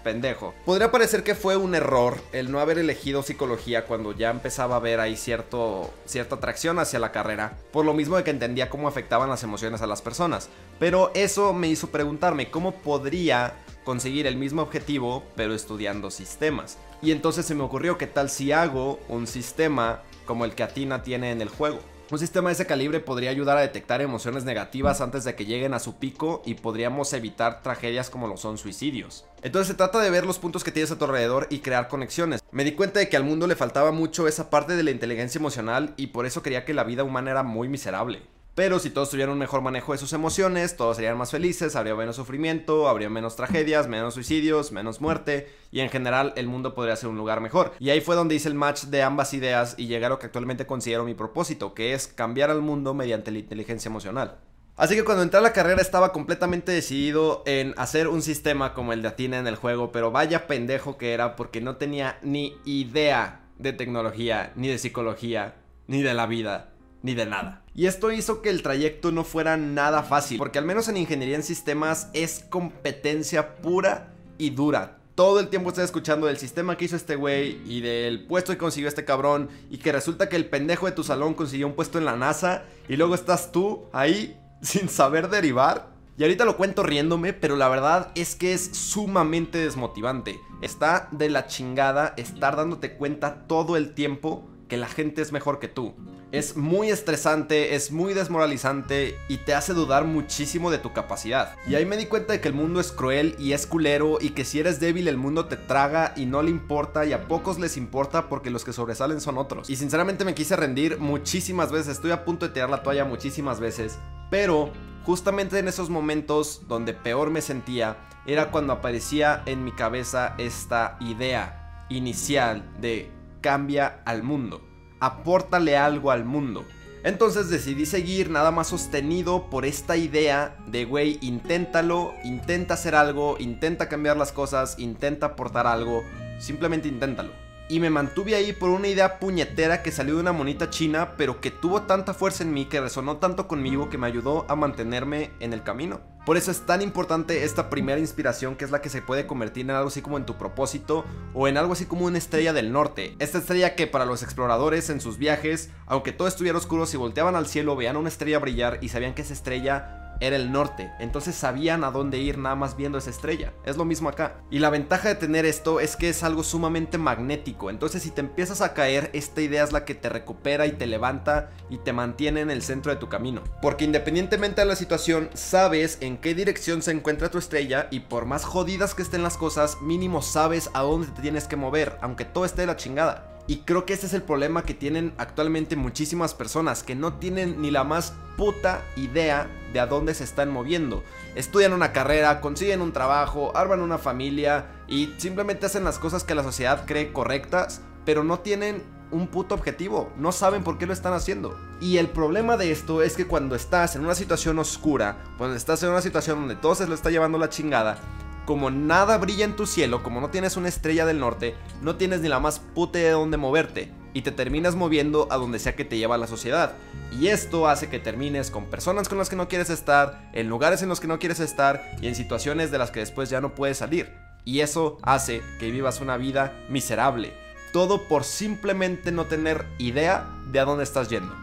pendejo. 0.04 0.54
Podría 0.66 0.92
parecer 0.92 1.24
que 1.24 1.36
fue 1.36 1.58
un 1.58 1.76
error 1.76 2.18
el 2.32 2.52
no 2.52 2.60
haber 2.60 2.80
elegido 2.80 3.24
psicología 3.24 3.86
cuando 3.86 4.14
ya 4.14 4.30
empezaba 4.30 4.76
a 4.76 4.80
ver 4.80 5.00
ahí 5.00 5.16
cierto, 5.16 5.94
cierta 6.06 6.36
atracción 6.36 6.80
hacia 6.80 7.00
la 7.00 7.12
carrera, 7.12 7.58
por 7.72 7.86
lo 7.86 7.94
mismo 7.94 8.18
de 8.18 8.24
que 8.24 8.32
entendía 8.32 8.70
cómo 8.70 8.88
afectaban 8.88 9.30
las 9.30 9.44
emociones 9.44 9.82
a 9.82 9.88
las 9.88 10.02
personas. 10.02 10.50
Pero 10.80 11.12
eso 11.14 11.54
me 11.54 11.68
hizo 11.68 11.90
preguntarme 11.90 12.50
cómo 12.50 12.74
podría 12.74 13.54
conseguir 13.84 14.28
el 14.28 14.36
mismo 14.36 14.62
objetivo 14.62 15.24
pero 15.36 15.54
estudiando 15.54 16.12
sistemas. 16.12 16.78
Y 17.02 17.12
entonces 17.12 17.46
se 17.46 17.56
me 17.56 17.64
ocurrió 17.64 17.98
que 17.98 18.08
tal 18.08 18.30
si 18.30 18.52
hago 18.52 19.00
un 19.10 19.28
sistema 19.28 20.02
como 20.26 20.46
el 20.46 20.54
que 20.54 20.64
Atina 20.64 21.04
tiene 21.04 21.32
en 21.32 21.42
el 21.42 21.50
juego. 21.50 21.80
Un 22.12 22.20
sistema 22.20 22.50
de 22.50 22.56
ese 22.56 22.66
calibre 22.66 23.00
podría 23.00 23.30
ayudar 23.30 23.58
a 23.58 23.62
detectar 23.62 24.02
emociones 24.02 24.44
negativas 24.44 25.00
antes 25.00 25.24
de 25.24 25.34
que 25.34 25.46
lleguen 25.46 25.74
a 25.74 25.80
su 25.80 25.96
pico 25.96 26.42
y 26.46 26.56
podríamos 26.56 27.14
evitar 27.14 27.64
tragedias 27.64 28.10
como 28.10 28.28
lo 28.28 28.36
son 28.36 28.58
suicidios. 28.58 29.24
Entonces 29.44 29.70
se 29.70 29.76
trata 29.76 30.02
de 30.02 30.10
ver 30.10 30.26
los 30.26 30.38
puntos 30.38 30.66
que 30.66 30.74
tienes 30.74 30.92
a 30.92 30.98
tu 30.98 31.06
alrededor 31.06 31.48
y 31.50 31.60
crear 31.60 31.88
conexiones. 31.88 32.44
Me 32.52 32.66
di 32.66 32.74
cuenta 32.74 33.00
de 33.00 33.08
que 33.08 33.16
al 33.16 33.24
mundo 33.24 33.48
le 33.48 33.56
faltaba 33.56 33.94
mucho 33.94 34.28
esa 34.28 34.50
parte 34.50 34.76
de 34.76 34.84
la 34.84 34.92
inteligencia 34.92 35.40
emocional 35.40 35.94
y 35.96 36.08
por 36.08 36.26
eso 36.26 36.44
creía 36.44 36.66
que 36.66 36.74
la 36.74 36.84
vida 36.84 37.06
humana 37.06 37.32
era 37.32 37.44
muy 37.44 37.70
miserable. 37.70 38.24
Pero 38.62 38.78
si 38.78 38.92
todos 38.92 39.10
tuvieran 39.10 39.34
un 39.34 39.40
mejor 39.40 39.64
manejo 39.64 39.92
de 39.92 39.98
sus 39.98 40.14
emociones, 40.14 40.78
todos 40.78 40.98
serían 40.98 41.18
más 41.18 41.32
felices, 41.32 41.76
habría 41.76 41.96
menos 41.96 42.18
sufrimiento, 42.18 42.88
habría 42.88 43.10
menos 43.10 43.36
tragedias, 43.36 43.88
menos 43.88 44.14
suicidios, 44.14 44.72
menos 44.72 45.02
muerte 45.02 45.52
y 45.72 45.80
en 45.80 45.90
general 45.90 46.32
el 46.36 46.46
mundo 46.46 46.76
podría 46.76 46.96
ser 46.96 47.10
un 47.10 47.18
lugar 47.18 47.42
mejor. 47.42 47.74
Y 47.80 47.90
ahí 47.90 48.02
fue 48.02 48.16
donde 48.16 48.36
hice 48.36 48.50
el 48.50 48.54
match 48.54 48.84
de 48.84 49.02
ambas 49.02 49.34
ideas 49.34 49.74
y 49.80 49.88
llegué 49.88 50.06
a 50.06 50.10
lo 50.10 50.20
que 50.20 50.28
actualmente 50.28 50.68
considero 50.68 51.06
mi 51.06 51.16
propósito, 51.16 51.74
que 51.74 51.96
es 51.96 52.06
cambiar 52.06 52.52
al 52.52 52.62
mundo 52.62 52.94
mediante 52.94 53.32
la 53.32 53.40
inteligencia 53.40 53.90
emocional. 53.90 54.38
Así 54.76 54.94
que 54.94 55.04
cuando 55.04 55.24
entré 55.24 55.40
a 55.40 55.42
la 55.42 55.54
carrera 55.54 55.82
estaba 55.82 56.12
completamente 56.12 56.72
decidido 56.72 57.42
en 57.48 57.74
hacer 57.78 58.08
un 58.08 58.22
sistema 58.22 58.76
como 58.76 58.94
el 58.94 59.02
de 59.02 59.08
Atina 59.08 59.40
en 59.40 59.48
el 59.48 59.56
juego, 59.56 59.92
pero 59.92 60.12
vaya 60.12 60.46
pendejo 60.46 61.00
que 61.00 61.16
era 61.16 61.36
porque 61.36 61.62
no 61.62 61.78
tenía 61.78 62.20
ni 62.22 62.56
idea 62.66 63.42
de 63.58 63.74
tecnología, 63.74 64.54
ni 64.56 64.68
de 64.68 64.78
psicología, 64.78 65.56
ni 65.88 66.04
de 66.04 66.14
la 66.14 66.28
vida 66.28 66.68
ni 67.04 67.14
de 67.14 67.26
nada. 67.26 67.61
Y 67.74 67.86
esto 67.86 68.12
hizo 68.12 68.42
que 68.42 68.50
el 68.50 68.64
trayecto 68.64 69.12
no 69.12 69.24
fuera 69.24 69.56
nada 69.56 70.04
fácil, 70.04 70.38
porque 70.38 70.60
al 70.60 70.66
menos 70.66 70.90
en 70.90 70.98
ingeniería 70.98 71.38
en 71.38 71.44
sistemas 71.44 72.10
es 72.14 72.46
competencia 72.50 73.56
pura 73.58 74.14
y 74.38 74.50
dura. 74.50 74.98
Todo 75.16 75.40
el 75.40 75.48
tiempo 75.48 75.70
estás 75.70 75.86
escuchando 75.86 76.28
del 76.28 76.38
sistema 76.38 76.76
que 76.76 76.86
hizo 76.86 76.98
este 76.98 77.16
güey 77.16 77.62
y 77.66 77.80
del 77.80 78.26
puesto 78.26 78.52
que 78.52 78.58
consiguió 78.58 78.90
este 78.90 79.06
cabrón 79.06 79.50
y 79.70 79.78
que 79.78 79.92
resulta 79.92 80.28
que 80.28 80.36
el 80.36 80.50
pendejo 80.50 80.86
de 80.86 80.92
tu 80.92 81.04
salón 81.04 81.34
consiguió 81.34 81.68
un 81.68 81.76
puesto 81.76 81.98
en 81.98 82.06
la 82.06 82.18
NASA 82.18 82.64
y 82.90 82.98
luego 82.98 83.16
estás 83.16 83.52
tú 83.54 83.86
ahí 83.94 84.38
sin 84.62 84.90
saber 84.90 85.30
derivar. 85.30 85.92
Y 86.18 86.24
ahorita 86.24 86.44
lo 86.44 86.58
cuento 86.58 86.84
riéndome, 86.84 87.32
pero 87.32 87.56
la 87.56 87.70
verdad 87.70 88.12
es 88.16 88.36
que 88.36 88.54
es 88.54 88.76
sumamente 88.76 89.58
desmotivante. 89.60 90.40
Está 90.62 91.08
de 91.12 91.30
la 91.30 91.48
chingada 91.48 92.14
estar 92.18 92.58
dándote 92.58 92.94
cuenta 92.96 93.48
todo 93.48 93.78
el 93.78 93.94
tiempo 93.94 94.48
que 94.72 94.78
la 94.78 94.88
gente 94.88 95.22
es 95.22 95.34
mejor 95.34 95.60
que 95.60 95.68
tú. 95.68 95.96
Es 96.32 96.56
muy 96.56 96.92
estresante, 96.92 97.76
es 97.76 97.92
muy 97.92 98.14
desmoralizante 98.14 99.18
y 99.28 99.36
te 99.40 99.54
hace 99.54 99.74
dudar 99.74 100.06
muchísimo 100.06 100.72
de 100.72 100.78
tu 100.78 100.94
capacidad. 100.94 101.58
Y 101.68 101.76
ahí 101.76 101.86
me 101.86 101.98
di 101.98 102.06
cuenta 102.06 102.32
de 102.32 102.40
que 102.40 102.48
el 102.48 102.54
mundo 102.54 102.80
es 102.80 102.94
cruel 102.94 103.36
y 103.38 103.52
es 103.52 103.68
culero 103.68 104.18
y 104.22 104.30
que 104.30 104.46
si 104.46 104.62
eres 104.62 104.80
débil 104.80 105.10
el 105.10 105.18
mundo 105.18 105.48
te 105.48 105.58
traga 105.58 106.14
y 106.16 106.26
no 106.26 106.42
le 106.42 106.52
importa 106.52 107.06
y 107.06 107.12
a 107.12 107.28
pocos 107.28 107.60
les 107.60 107.76
importa 107.76 108.30
porque 108.30 108.50
los 108.50 108.64
que 108.64 108.72
sobresalen 108.72 109.20
son 109.20 109.38
otros. 109.38 109.70
Y 109.70 109.76
sinceramente 109.76 110.24
me 110.24 110.36
quise 110.36 110.56
rendir 110.56 111.00
muchísimas 111.00 111.70
veces, 111.70 111.90
estoy 111.90 112.12
a 112.12 112.24
punto 112.24 112.48
de 112.48 112.54
tirar 112.54 112.70
la 112.70 112.82
toalla 112.82 113.04
muchísimas 113.04 113.60
veces, 113.60 114.00
pero 114.30 114.72
justamente 115.04 115.60
en 115.60 115.68
esos 115.68 115.90
momentos 115.90 116.62
donde 116.70 116.94
peor 116.94 117.30
me 117.30 117.42
sentía 117.42 117.98
era 118.26 118.52
cuando 118.52 118.72
aparecía 118.72 119.44
en 119.48 119.66
mi 119.66 119.74
cabeza 119.74 120.34
esta 120.38 120.96
idea 121.02 121.86
inicial 121.90 122.64
de 122.80 123.12
cambia 123.42 124.02
al 124.06 124.24
mundo. 124.24 124.62
Apórtale 125.00 125.78
algo 125.78 126.12
al 126.12 126.26
mundo. 126.26 126.66
Entonces 127.04 127.50
decidí 127.50 127.86
seguir 127.86 128.30
nada 128.30 128.52
más 128.52 128.68
sostenido 128.68 129.50
por 129.50 129.66
esta 129.66 129.98
idea 129.98 130.56
de, 130.68 130.86
güey, 130.86 131.18
inténtalo, 131.22 132.14
intenta 132.24 132.76
hacer 132.76 132.94
algo, 132.94 133.38
intenta 133.40 133.90
cambiar 133.90 134.18
las 134.18 134.32
cosas, 134.32 134.78
intenta 134.78 135.28
aportar 135.28 135.66
algo, 135.66 136.04
simplemente 136.40 136.88
inténtalo 136.88 137.32
y 137.72 137.80
me 137.80 137.90
mantuve 137.90 138.36
ahí 138.36 138.52
por 138.52 138.70
una 138.70 138.90
idea 138.90 139.18
puñetera 139.18 139.82
que 139.82 139.94
salió 139.94 140.16
de 140.16 140.20
una 140.20 140.34
monita 140.34 140.70
china, 140.70 141.14
pero 141.16 141.40
que 141.40 141.52
tuvo 141.52 141.84
tanta 141.84 142.14
fuerza 142.14 142.44
en 142.44 142.54
mí, 142.54 142.66
que 142.66 142.82
resonó 142.82 143.16
tanto 143.16 143.48
conmigo, 143.48 143.90
que 143.90 143.98
me 143.98 144.08
ayudó 144.08 144.46
a 144.50 144.58
mantenerme 144.58 145.32
en 145.40 145.54
el 145.54 145.64
camino. 145.64 146.02
Por 146.26 146.38
eso 146.38 146.52
es 146.52 146.68
tan 146.68 146.84
importante 146.84 147.44
esta 147.44 147.70
primera 147.70 148.00
inspiración 148.00 148.56
que 148.56 148.64
es 148.64 148.72
la 148.72 148.82
que 148.82 148.90
se 148.90 149.02
puede 149.02 149.26
convertir 149.26 149.66
en 149.66 149.72
algo 149.72 149.88
así 149.88 150.04
como 150.04 150.18
en 150.18 150.26
tu 150.26 150.38
propósito 150.38 151.04
o 151.34 151.48
en 151.48 151.58
algo 151.58 151.74
así 151.74 151.86
como 151.86 152.06
una 152.06 152.20
estrella 152.20 152.54
del 152.54 152.72
norte. 152.72 153.16
Esta 153.18 153.40
estrella 153.40 153.76
que 153.76 153.88
para 153.88 154.06
los 154.06 154.22
exploradores 154.22 154.90
en 154.92 155.02
sus 155.02 155.18
viajes, 155.18 155.72
aunque 155.88 156.12
todo 156.12 156.28
estuviera 156.28 156.60
oscuro, 156.60 156.86
si 156.86 156.96
volteaban 156.96 157.36
al 157.36 157.48
cielo 157.48 157.76
veían 157.76 157.98
una 157.98 158.10
estrella 158.10 158.38
brillar 158.38 158.78
y 158.82 158.90
sabían 158.90 159.16
que 159.16 159.24
esa 159.24 159.34
estrella 159.34 160.01
era 160.22 160.38
el 160.38 160.52
norte, 160.52 160.92
entonces 161.00 161.36
sabían 161.36 161.84
a 161.84 161.92
dónde 161.92 162.20
ir 162.20 162.38
nada 162.38 162.56
más 162.56 162.78
viendo 162.78 162.98
esa 162.98 163.10
estrella. 163.10 163.52
Es 163.66 163.76
lo 163.76 163.84
mismo 163.84 164.08
acá. 164.08 164.36
Y 164.50 164.60
la 164.60 164.70
ventaja 164.70 165.10
de 165.10 165.16
tener 165.16 165.46
esto 165.46 165.80
es 165.80 165.98
que 165.98 166.10
es 166.10 166.24
algo 166.24 166.44
sumamente 166.44 166.98
magnético, 166.98 167.70
entonces 167.70 168.04
si 168.04 168.12
te 168.12 168.22
empiezas 168.22 168.62
a 168.62 168.74
caer, 168.74 169.10
esta 169.14 169.42
idea 169.42 169.64
es 169.64 169.74
la 169.74 169.84
que 169.84 169.96
te 169.96 170.08
recupera 170.08 170.66
y 170.68 170.74
te 170.74 170.88
levanta 170.88 171.50
y 171.70 171.78
te 171.80 171.92
mantiene 171.92 172.42
en 172.42 172.52
el 172.52 172.62
centro 172.62 172.92
de 172.92 173.00
tu 173.00 173.10
camino. 173.10 173.42
Porque 173.62 173.84
independientemente 173.84 174.62
de 174.62 174.68
la 174.68 174.76
situación, 174.76 175.30
sabes 175.34 175.98
en 176.02 176.18
qué 176.18 176.34
dirección 176.34 176.82
se 176.82 176.92
encuentra 176.92 177.32
tu 177.32 177.38
estrella 177.38 177.88
y 177.92 178.02
por 178.02 178.26
más 178.26 178.46
jodidas 178.46 178.94
que 178.94 179.02
estén 179.02 179.24
las 179.24 179.38
cosas, 179.38 179.82
mínimo 179.82 180.22
sabes 180.22 180.70
a 180.74 180.82
dónde 180.82 181.08
te 181.08 181.22
tienes 181.22 181.48
que 181.48 181.56
mover, 181.56 181.98
aunque 182.02 182.26
todo 182.26 182.46
esté 182.46 182.62
de 182.62 182.68
la 182.68 182.78
chingada. 182.78 183.31
Y 183.48 183.58
creo 183.58 183.86
que 183.86 183.94
ese 183.94 184.06
es 184.06 184.14
el 184.14 184.22
problema 184.22 184.64
que 184.64 184.74
tienen 184.74 185.14
actualmente 185.18 185.76
muchísimas 185.76 186.34
personas, 186.34 186.84
que 186.84 186.96
no 186.96 187.14
tienen 187.14 187.62
ni 187.62 187.72
la 187.72 187.84
más 187.84 188.14
puta 188.38 188.82
idea 188.96 189.48
de 189.74 189.80
a 189.80 189.88
dónde 189.88 190.14
se 190.14 190.24
están 190.24 190.50
moviendo. 190.50 191.04
Estudian 191.36 191.74
una 191.74 191.92
carrera, 191.92 192.42
consiguen 192.42 192.82
un 192.82 192.94
trabajo, 192.94 193.56
arman 193.56 193.82
una 193.82 193.98
familia 193.98 194.68
y 194.88 195.14
simplemente 195.18 195.66
hacen 195.66 195.84
las 195.84 196.00
cosas 196.00 196.24
que 196.24 196.36
la 196.36 196.44
sociedad 196.44 196.86
cree 196.86 197.12
correctas, 197.12 197.82
pero 198.06 198.24
no 198.24 198.40
tienen 198.40 198.84
un 199.12 199.28
puto 199.28 199.56
objetivo, 199.56 200.12
no 200.18 200.32
saben 200.32 200.64
por 200.64 200.78
qué 200.78 200.86
lo 200.86 200.94
están 200.94 201.14
haciendo. 201.14 201.58
Y 201.82 201.98
el 201.98 202.08
problema 202.08 202.58
de 202.58 202.72
esto 202.72 203.02
es 203.02 203.16
que 203.16 203.28
cuando 203.28 203.56
estás 203.56 203.96
en 203.96 204.06
una 204.06 204.16
situación 204.16 204.58
oscura, 204.60 205.18
cuando 205.38 205.56
estás 205.56 205.84
en 205.84 205.90
una 205.90 206.02
situación 206.02 206.40
donde 206.40 206.56
todo 206.56 206.76
se 206.76 206.88
lo 206.88 206.96
está 206.96 207.10
llevando 207.10 207.38
la 207.38 207.50
chingada, 207.50 207.98
como 208.46 208.72
nada 208.72 209.18
brilla 209.18 209.46
en 209.46 209.56
tu 209.56 209.66
cielo, 209.66 210.04
como 210.04 210.22
no 210.22 210.30
tienes 210.30 210.58
una 210.58 210.70
estrella 210.70 211.06
del 211.06 211.20
norte, 211.20 211.56
no 211.82 211.96
tienes 211.96 212.22
ni 212.22 212.30
la 212.30 212.40
más 212.40 212.60
puta 212.60 213.00
de 213.00 213.12
dónde 213.12 213.38
moverte 213.38 213.92
y 214.14 214.22
te 214.22 214.32
terminas 214.32 214.76
moviendo 214.76 215.28
a 215.32 215.38
donde 215.38 215.60
sea 215.60 215.76
que 215.76 215.86
te 215.86 215.98
lleva 215.98 216.18
la 216.18 216.28
sociedad. 216.28 216.74
Y 217.18 217.28
esto 217.28 217.68
hace 217.68 217.90
que 217.90 218.00
termines 218.00 218.52
con 218.52 218.66
personas 218.66 219.08
con 219.08 219.18
las 219.18 219.30
que 219.30 219.36
no 219.36 219.48
quieres 219.48 219.70
estar, 219.70 220.30
en 220.34 220.50
lugares 220.50 220.82
en 220.82 220.90
los 220.90 221.00
que 221.00 221.08
no 221.08 221.20
quieres 221.20 221.40
estar 221.40 221.82
y 222.02 222.08
en 222.08 222.16
situaciones 222.16 222.72
de 222.72 222.78
las 222.78 222.92
que 222.92 223.00
después 223.00 223.30
ya 223.30 223.42
no 223.42 223.56
puedes 223.56 223.78
salir. 223.78 224.12
Y 224.44 224.62
eso 224.62 224.98
hace 225.04 225.42
que 225.60 225.72
vivas 225.72 226.02
una 226.02 226.18
vida 226.18 226.54
miserable. 226.70 227.34
Todo 227.74 228.08
por 228.08 228.24
simplemente 228.24 229.12
no 229.12 229.26
tener 229.26 229.66
idea 229.78 230.28
de 230.52 230.60
a 230.60 230.66
dónde 230.66 230.84
estás 230.84 231.10
yendo. 231.10 231.34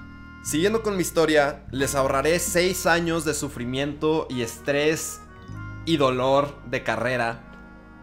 Siguiendo 0.44 0.82
con 0.82 0.96
mi 0.96 1.02
historia, 1.02 1.64
les 1.70 1.94
ahorraré 1.94 2.38
6 2.38 2.86
años 2.86 3.24
de 3.24 3.34
sufrimiento 3.34 4.26
y 4.30 4.42
estrés 4.42 5.20
y 5.88 5.96
dolor 5.96 6.54
de 6.66 6.82
carrera, 6.82 7.40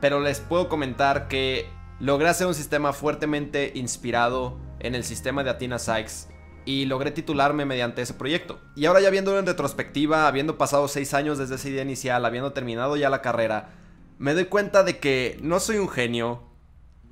pero 0.02 0.20
les 0.20 0.40
puedo 0.40 0.70
comentar 0.70 1.28
que 1.28 1.70
logré 2.00 2.28
hacer 2.28 2.48
un 2.48 2.56
sistema 2.56 2.94
fuertemente 2.94 3.74
inspirado 3.76 4.58
en 4.80 4.96
el 4.96 5.04
sistema 5.04 5.44
de 5.44 5.52
Athena 5.52 5.78
Sykes 5.78 6.30
y 6.66 6.86
logré 6.86 7.12
titularme 7.12 7.64
mediante 7.64 8.02
ese 8.02 8.16
proyecto. 8.16 8.60
Y 8.76 8.88
ahora 8.88 9.02
ya 9.02 9.12
viéndolo 9.12 9.38
en 9.38 9.46
retrospectiva, 9.46 10.28
habiendo 10.28 10.58
pasado 10.58 10.88
6 10.88 11.14
años 11.14 11.38
desde 11.38 11.56
esa 11.56 11.70
idea 11.70 11.84
inicial, 11.84 12.26
habiendo 12.26 12.54
terminado 12.54 12.98
ya 12.98 13.12
la 13.12 13.22
carrera, 13.22 13.70
me 14.18 14.34
doy 14.34 14.46
cuenta 14.46 14.82
de 14.82 14.98
que 14.98 15.38
no 15.44 15.60
soy 15.60 15.78
un 15.78 15.88
genio. 15.88 16.42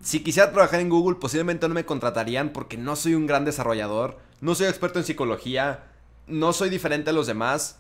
Si 0.02 0.24
quisiera 0.24 0.52
trabajar 0.52 0.80
en 0.80 0.90
Google, 0.90 1.20
posiblemente 1.20 1.68
no 1.68 1.76
me 1.76 1.86
contratarían 1.86 2.50
porque 2.50 2.78
no 2.78 2.96
soy 2.96 3.14
un 3.14 3.28
gran 3.28 3.46
desarrollador, 3.46 4.18
no 4.42 4.56
soy 4.56 4.66
experto 4.66 4.98
en 4.98 5.06
psicología, 5.06 5.84
no 6.26 6.52
soy 6.52 6.72
diferente 6.72 7.12
a 7.12 7.14
los 7.14 7.28
demás, 7.28 7.78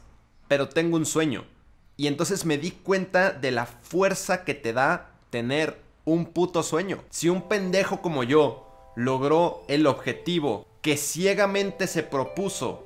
pero 0.48 0.70
tengo 0.70 0.96
un 0.96 1.08
sueño. 1.08 1.46
Y 1.96 2.08
entonces 2.08 2.46
me 2.46 2.58
di 2.58 2.72
cuenta 2.72 3.32
de 3.32 3.52
la 3.52 3.66
fuerza 3.66 4.44
que 4.44 4.54
te 4.54 4.74
da 4.74 5.12
tener 5.30 5.80
un 6.06 6.26
puto 6.26 6.64
sueño. 6.64 7.04
Si 7.10 7.30
un 7.30 7.44
pendejo 7.48 8.02
como 8.02 8.24
yo 8.24 8.92
logró 8.96 9.64
el 9.68 9.88
objetivo 9.88 10.66
que 10.82 10.98
ciegamente 10.98 11.88
se 11.88 12.04
propuso 12.04 12.84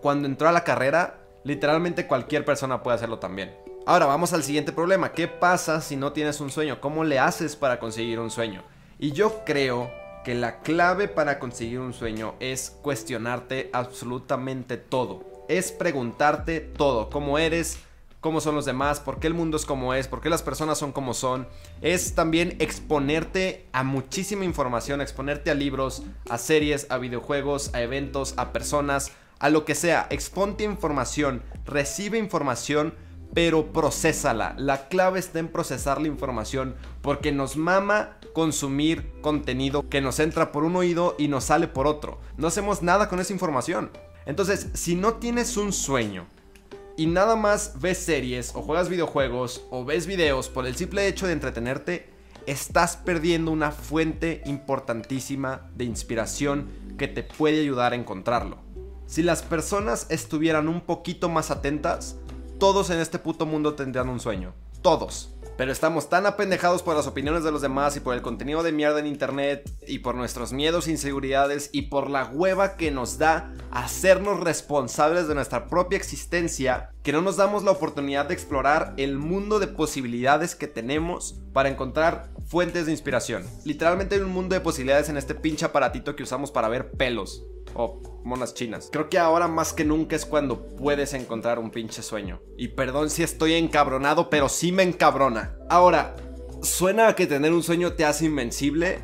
cuando 0.00 0.28
entró 0.28 0.48
a 0.48 0.52
la 0.52 0.64
carrera, 0.64 1.18
literalmente 1.44 2.06
cualquier 2.06 2.44
persona 2.44 2.82
puede 2.82 2.96
hacerlo 2.96 3.18
también. 3.18 3.54
Ahora 3.86 4.06
vamos 4.06 4.32
al 4.32 4.42
siguiente 4.42 4.72
problema. 4.72 5.12
¿Qué 5.12 5.28
pasa 5.28 5.80
si 5.80 5.96
no 5.96 6.12
tienes 6.12 6.40
un 6.40 6.50
sueño? 6.50 6.80
¿Cómo 6.80 7.04
le 7.04 7.18
haces 7.18 7.56
para 7.56 7.78
conseguir 7.78 8.18
un 8.20 8.30
sueño? 8.30 8.62
Y 8.98 9.12
yo 9.12 9.44
creo 9.44 9.90
que 10.24 10.34
la 10.34 10.60
clave 10.60 11.08
para 11.08 11.38
conseguir 11.38 11.80
un 11.80 11.92
sueño 11.92 12.34
es 12.40 12.70
cuestionarte 12.82 13.68
absolutamente 13.72 14.78
todo. 14.78 15.22
Es 15.48 15.70
preguntarte 15.70 16.60
todo. 16.60 17.10
¿Cómo 17.10 17.38
eres? 17.38 17.78
Cómo 18.24 18.40
son 18.40 18.54
los 18.54 18.64
demás, 18.64 19.00
por 19.00 19.20
qué 19.20 19.26
el 19.26 19.34
mundo 19.34 19.58
es 19.58 19.66
como 19.66 19.92
es, 19.92 20.08
por 20.08 20.22
qué 20.22 20.30
las 20.30 20.40
personas 20.40 20.78
son 20.78 20.92
como 20.92 21.12
son. 21.12 21.46
Es 21.82 22.14
también 22.14 22.56
exponerte 22.58 23.68
a 23.72 23.82
muchísima 23.82 24.46
información, 24.46 25.02
exponerte 25.02 25.50
a 25.50 25.54
libros, 25.54 26.04
a 26.30 26.38
series, 26.38 26.86
a 26.88 26.96
videojuegos, 26.96 27.74
a 27.74 27.82
eventos, 27.82 28.32
a 28.38 28.50
personas, 28.50 29.12
a 29.40 29.50
lo 29.50 29.66
que 29.66 29.74
sea. 29.74 30.06
Exponte 30.08 30.64
información, 30.64 31.42
recibe 31.66 32.16
información, 32.16 32.94
pero 33.34 33.74
procésala. 33.74 34.54
La 34.56 34.88
clave 34.88 35.18
está 35.18 35.38
en 35.38 35.48
procesar 35.48 36.00
la 36.00 36.08
información 36.08 36.76
porque 37.02 37.30
nos 37.30 37.58
mama 37.58 38.16
consumir 38.32 39.12
contenido 39.20 39.86
que 39.90 40.00
nos 40.00 40.18
entra 40.18 40.50
por 40.50 40.64
un 40.64 40.76
oído 40.76 41.14
y 41.18 41.28
nos 41.28 41.44
sale 41.44 41.68
por 41.68 41.86
otro. 41.86 42.20
No 42.38 42.46
hacemos 42.46 42.82
nada 42.82 43.10
con 43.10 43.20
esa 43.20 43.34
información. 43.34 43.90
Entonces, 44.24 44.70
si 44.72 44.94
no 44.94 45.16
tienes 45.16 45.58
un 45.58 45.74
sueño, 45.74 46.26
y 46.96 47.06
nada 47.06 47.36
más 47.36 47.80
ves 47.80 47.98
series 47.98 48.54
o 48.54 48.62
juegas 48.62 48.88
videojuegos 48.88 49.64
o 49.70 49.84
ves 49.84 50.06
videos 50.06 50.48
por 50.48 50.66
el 50.66 50.76
simple 50.76 51.06
hecho 51.08 51.26
de 51.26 51.32
entretenerte, 51.32 52.08
estás 52.46 52.96
perdiendo 52.96 53.50
una 53.50 53.72
fuente 53.72 54.42
importantísima 54.46 55.70
de 55.74 55.84
inspiración 55.84 56.68
que 56.98 57.08
te 57.08 57.22
puede 57.22 57.60
ayudar 57.60 57.92
a 57.92 57.96
encontrarlo. 57.96 58.58
Si 59.06 59.22
las 59.22 59.42
personas 59.42 60.06
estuvieran 60.10 60.68
un 60.68 60.80
poquito 60.80 61.28
más 61.28 61.50
atentas, 61.50 62.16
todos 62.58 62.90
en 62.90 63.00
este 63.00 63.18
puto 63.18 63.46
mundo 63.46 63.74
tendrían 63.74 64.08
un 64.08 64.20
sueño. 64.20 64.54
Todos. 64.80 65.33
Pero 65.56 65.70
estamos 65.70 66.08
tan 66.08 66.26
apendejados 66.26 66.82
por 66.82 66.96
las 66.96 67.06
opiniones 67.06 67.44
de 67.44 67.52
los 67.52 67.62
demás 67.62 67.96
y 67.96 68.00
por 68.00 68.14
el 68.14 68.22
contenido 68.22 68.62
de 68.64 68.72
mierda 68.72 68.98
en 68.98 69.06
internet 69.06 69.70
y 69.86 70.00
por 70.00 70.16
nuestros 70.16 70.52
miedos 70.52 70.88
e 70.88 70.90
inseguridades 70.90 71.70
y 71.72 71.82
por 71.82 72.10
la 72.10 72.24
hueva 72.26 72.76
que 72.76 72.90
nos 72.90 73.18
da 73.18 73.52
hacernos 73.70 74.40
responsables 74.40 75.28
de 75.28 75.34
nuestra 75.34 75.68
propia 75.68 75.96
existencia 75.96 76.90
que 77.04 77.12
no 77.12 77.22
nos 77.22 77.36
damos 77.36 77.62
la 77.62 77.70
oportunidad 77.70 78.26
de 78.26 78.34
explorar 78.34 78.94
el 78.96 79.16
mundo 79.16 79.60
de 79.60 79.68
posibilidades 79.68 80.56
que 80.56 80.66
tenemos 80.66 81.36
para 81.52 81.68
encontrar 81.68 82.30
fuentes 82.46 82.86
de 82.86 82.92
inspiración. 82.92 83.44
Literalmente 83.64 84.16
hay 84.16 84.22
un 84.22 84.32
mundo 84.32 84.54
de 84.54 84.60
posibilidades 84.60 85.08
en 85.08 85.16
este 85.16 85.34
pinche 85.34 85.66
aparatito 85.66 86.16
que 86.16 86.24
usamos 86.24 86.50
para 86.50 86.68
ver 86.68 86.90
pelos 86.92 87.44
o 87.74 88.00
monas 88.24 88.54
chinas. 88.54 88.88
Creo 88.90 89.08
que 89.08 89.18
ahora 89.18 89.48
más 89.48 89.72
que 89.72 89.84
nunca 89.84 90.16
es 90.16 90.24
cuando 90.24 90.66
puedes 90.76 91.14
encontrar 91.14 91.58
un 91.58 91.70
pinche 91.70 92.02
sueño. 92.02 92.40
Y 92.56 92.68
perdón 92.68 93.10
si 93.10 93.22
estoy 93.22 93.54
encabronado, 93.54 94.30
pero 94.30 94.48
sí 94.48 94.72
me 94.72 94.82
encabrona. 94.82 95.56
Ahora, 95.68 96.16
suena 96.62 97.08
a 97.08 97.16
que 97.16 97.26
tener 97.26 97.52
un 97.52 97.62
sueño 97.62 97.92
te 97.92 98.04
hace 98.04 98.26
invencible, 98.26 99.00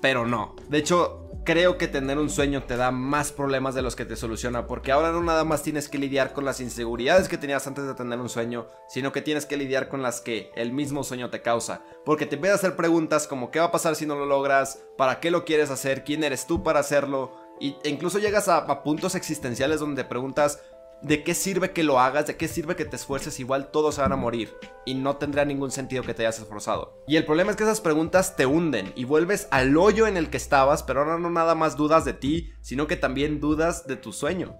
pero 0.00 0.26
no. 0.26 0.56
De 0.68 0.78
hecho, 0.78 1.28
creo 1.48 1.78
que 1.78 1.88
tener 1.88 2.18
un 2.18 2.28
sueño 2.28 2.64
te 2.64 2.76
da 2.76 2.90
más 2.90 3.32
problemas 3.32 3.74
de 3.74 3.80
los 3.80 3.96
que 3.96 4.04
te 4.04 4.16
soluciona, 4.16 4.66
porque 4.66 4.92
ahora 4.92 5.12
no 5.12 5.22
nada 5.22 5.44
más 5.44 5.62
tienes 5.62 5.88
que 5.88 5.96
lidiar 5.96 6.34
con 6.34 6.44
las 6.44 6.60
inseguridades 6.60 7.26
que 7.26 7.38
tenías 7.38 7.66
antes 7.66 7.86
de 7.86 7.94
tener 7.94 8.18
un 8.18 8.28
sueño, 8.28 8.66
sino 8.86 9.12
que 9.12 9.22
tienes 9.22 9.46
que 9.46 9.56
lidiar 9.56 9.88
con 9.88 10.02
las 10.02 10.20
que 10.20 10.50
el 10.56 10.74
mismo 10.74 11.04
sueño 11.04 11.30
te 11.30 11.40
causa, 11.40 11.82
porque 12.04 12.26
te 12.26 12.34
empieza 12.34 12.52
a 12.54 12.58
hacer 12.58 12.76
preguntas 12.76 13.26
como 13.26 13.50
qué 13.50 13.60
va 13.60 13.66
a 13.66 13.72
pasar 13.72 13.96
si 13.96 14.04
no 14.04 14.14
lo 14.14 14.26
logras, 14.26 14.84
para 14.98 15.20
qué 15.20 15.30
lo 15.30 15.46
quieres 15.46 15.70
hacer, 15.70 16.04
quién 16.04 16.22
eres 16.22 16.46
tú 16.46 16.62
para 16.62 16.80
hacerlo, 16.80 17.32
y, 17.60 17.76
incluso 17.84 18.18
llegas 18.18 18.48
a, 18.48 18.82
puntos 18.82 19.14
existenciales 19.14 19.80
donde 19.80 20.02
te 20.02 20.08
preguntas, 20.08 20.60
¿De 21.00 21.22
qué 21.22 21.32
sirve 21.32 21.70
que 21.70 21.84
lo 21.84 22.00
hagas? 22.00 22.26
¿De 22.26 22.36
qué 22.36 22.48
sirve 22.48 22.74
que 22.74 22.84
te 22.84 22.96
esfuerces? 22.96 23.38
Igual 23.38 23.70
todos 23.70 23.94
se 23.94 24.00
van 24.00 24.10
a 24.10 24.16
morir 24.16 24.56
y 24.84 24.94
no 24.94 25.16
tendrá 25.16 25.44
ningún 25.44 25.70
sentido 25.70 26.02
que 26.02 26.12
te 26.12 26.22
hayas 26.22 26.40
esforzado. 26.40 27.04
Y 27.06 27.14
el 27.14 27.24
problema 27.24 27.52
es 27.52 27.56
que 27.56 27.62
esas 27.62 27.80
preguntas 27.80 28.34
te 28.34 28.46
hunden 28.46 28.92
y 28.96 29.04
vuelves 29.04 29.46
al 29.52 29.76
hoyo 29.76 30.08
en 30.08 30.16
el 30.16 30.28
que 30.28 30.38
estabas, 30.38 30.82
pero 30.82 31.00
ahora 31.00 31.16
no 31.16 31.30
nada 31.30 31.54
más 31.54 31.76
dudas 31.76 32.04
de 32.04 32.14
ti, 32.14 32.50
sino 32.62 32.88
que 32.88 32.96
también 32.96 33.38
dudas 33.38 33.86
de 33.86 33.94
tu 33.94 34.12
sueño. 34.12 34.56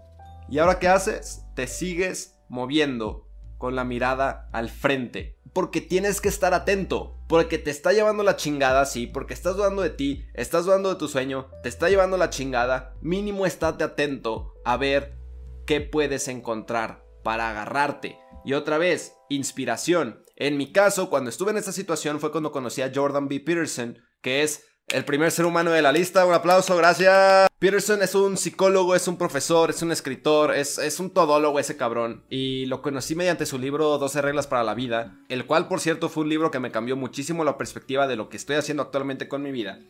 ¿Y 0.48 0.58
ahora 0.58 0.78
qué 0.78 0.86
haces? 0.86 1.44
Te 1.56 1.66
sigues 1.66 2.38
moviendo 2.48 3.28
con 3.58 3.74
la 3.74 3.82
mirada 3.82 4.48
al 4.52 4.70
frente. 4.70 5.37
Porque 5.58 5.80
tienes 5.80 6.20
que 6.20 6.28
estar 6.28 6.54
atento. 6.54 7.18
Porque 7.26 7.58
te 7.58 7.72
está 7.72 7.92
llevando 7.92 8.22
la 8.22 8.36
chingada, 8.36 8.86
sí. 8.86 9.08
Porque 9.08 9.34
estás 9.34 9.56
dudando 9.56 9.82
de 9.82 9.90
ti. 9.90 10.24
Estás 10.32 10.66
dudando 10.66 10.88
de 10.88 10.94
tu 10.94 11.08
sueño. 11.08 11.50
Te 11.64 11.68
está 11.68 11.88
llevando 11.88 12.16
la 12.16 12.30
chingada. 12.30 12.94
Mínimo 13.00 13.44
estate 13.44 13.82
atento 13.82 14.54
a 14.64 14.76
ver 14.76 15.18
qué 15.66 15.80
puedes 15.80 16.28
encontrar 16.28 17.04
para 17.24 17.50
agarrarte. 17.50 18.20
Y 18.44 18.52
otra 18.52 18.78
vez, 18.78 19.16
inspiración. 19.28 20.22
En 20.36 20.56
mi 20.56 20.70
caso, 20.70 21.10
cuando 21.10 21.28
estuve 21.28 21.50
en 21.50 21.56
esta 21.56 21.72
situación 21.72 22.20
fue 22.20 22.30
cuando 22.30 22.52
conocí 22.52 22.80
a 22.82 22.92
Jordan 22.94 23.26
B. 23.26 23.40
Peterson, 23.40 23.98
que 24.22 24.44
es 24.44 24.64
el 24.88 25.04
primer 25.04 25.30
ser 25.30 25.44
humano 25.44 25.70
de 25.70 25.82
la 25.82 25.92
lista. 25.92 26.24
Un 26.24 26.34
aplauso, 26.34 26.76
gracias. 26.76 27.48
Peterson 27.58 28.02
es 28.02 28.14
un 28.14 28.36
psicólogo, 28.36 28.94
es 28.94 29.08
un 29.08 29.18
profesor, 29.18 29.70
es 29.70 29.82
un 29.82 29.90
escritor, 29.90 30.54
es, 30.54 30.78
es, 30.78 31.00
un 31.00 31.10
todólogo 31.10 31.58
ese 31.58 31.76
cabrón. 31.76 32.22
Y 32.30 32.66
lo 32.66 32.82
conocí 32.82 33.14
mediante 33.14 33.46
su 33.46 33.58
libro 33.58 33.98
12 33.98 34.22
reglas 34.22 34.46
para 34.46 34.62
la 34.62 34.74
vida, 34.74 35.18
el 35.28 35.44
cual 35.44 35.66
por 35.66 35.80
cierto 35.80 36.08
fue 36.08 36.22
un 36.22 36.28
libro 36.28 36.50
que 36.50 36.60
me 36.60 36.70
cambió 36.70 36.96
muchísimo 36.96 37.42
la 37.44 37.58
perspectiva 37.58 38.06
de 38.06 38.16
lo 38.16 38.28
que 38.28 38.36
estoy 38.36 38.56
haciendo 38.56 38.82
actualmente 38.82 39.28
con 39.28 39.42
mi 39.42 39.50
vida. 39.50 39.80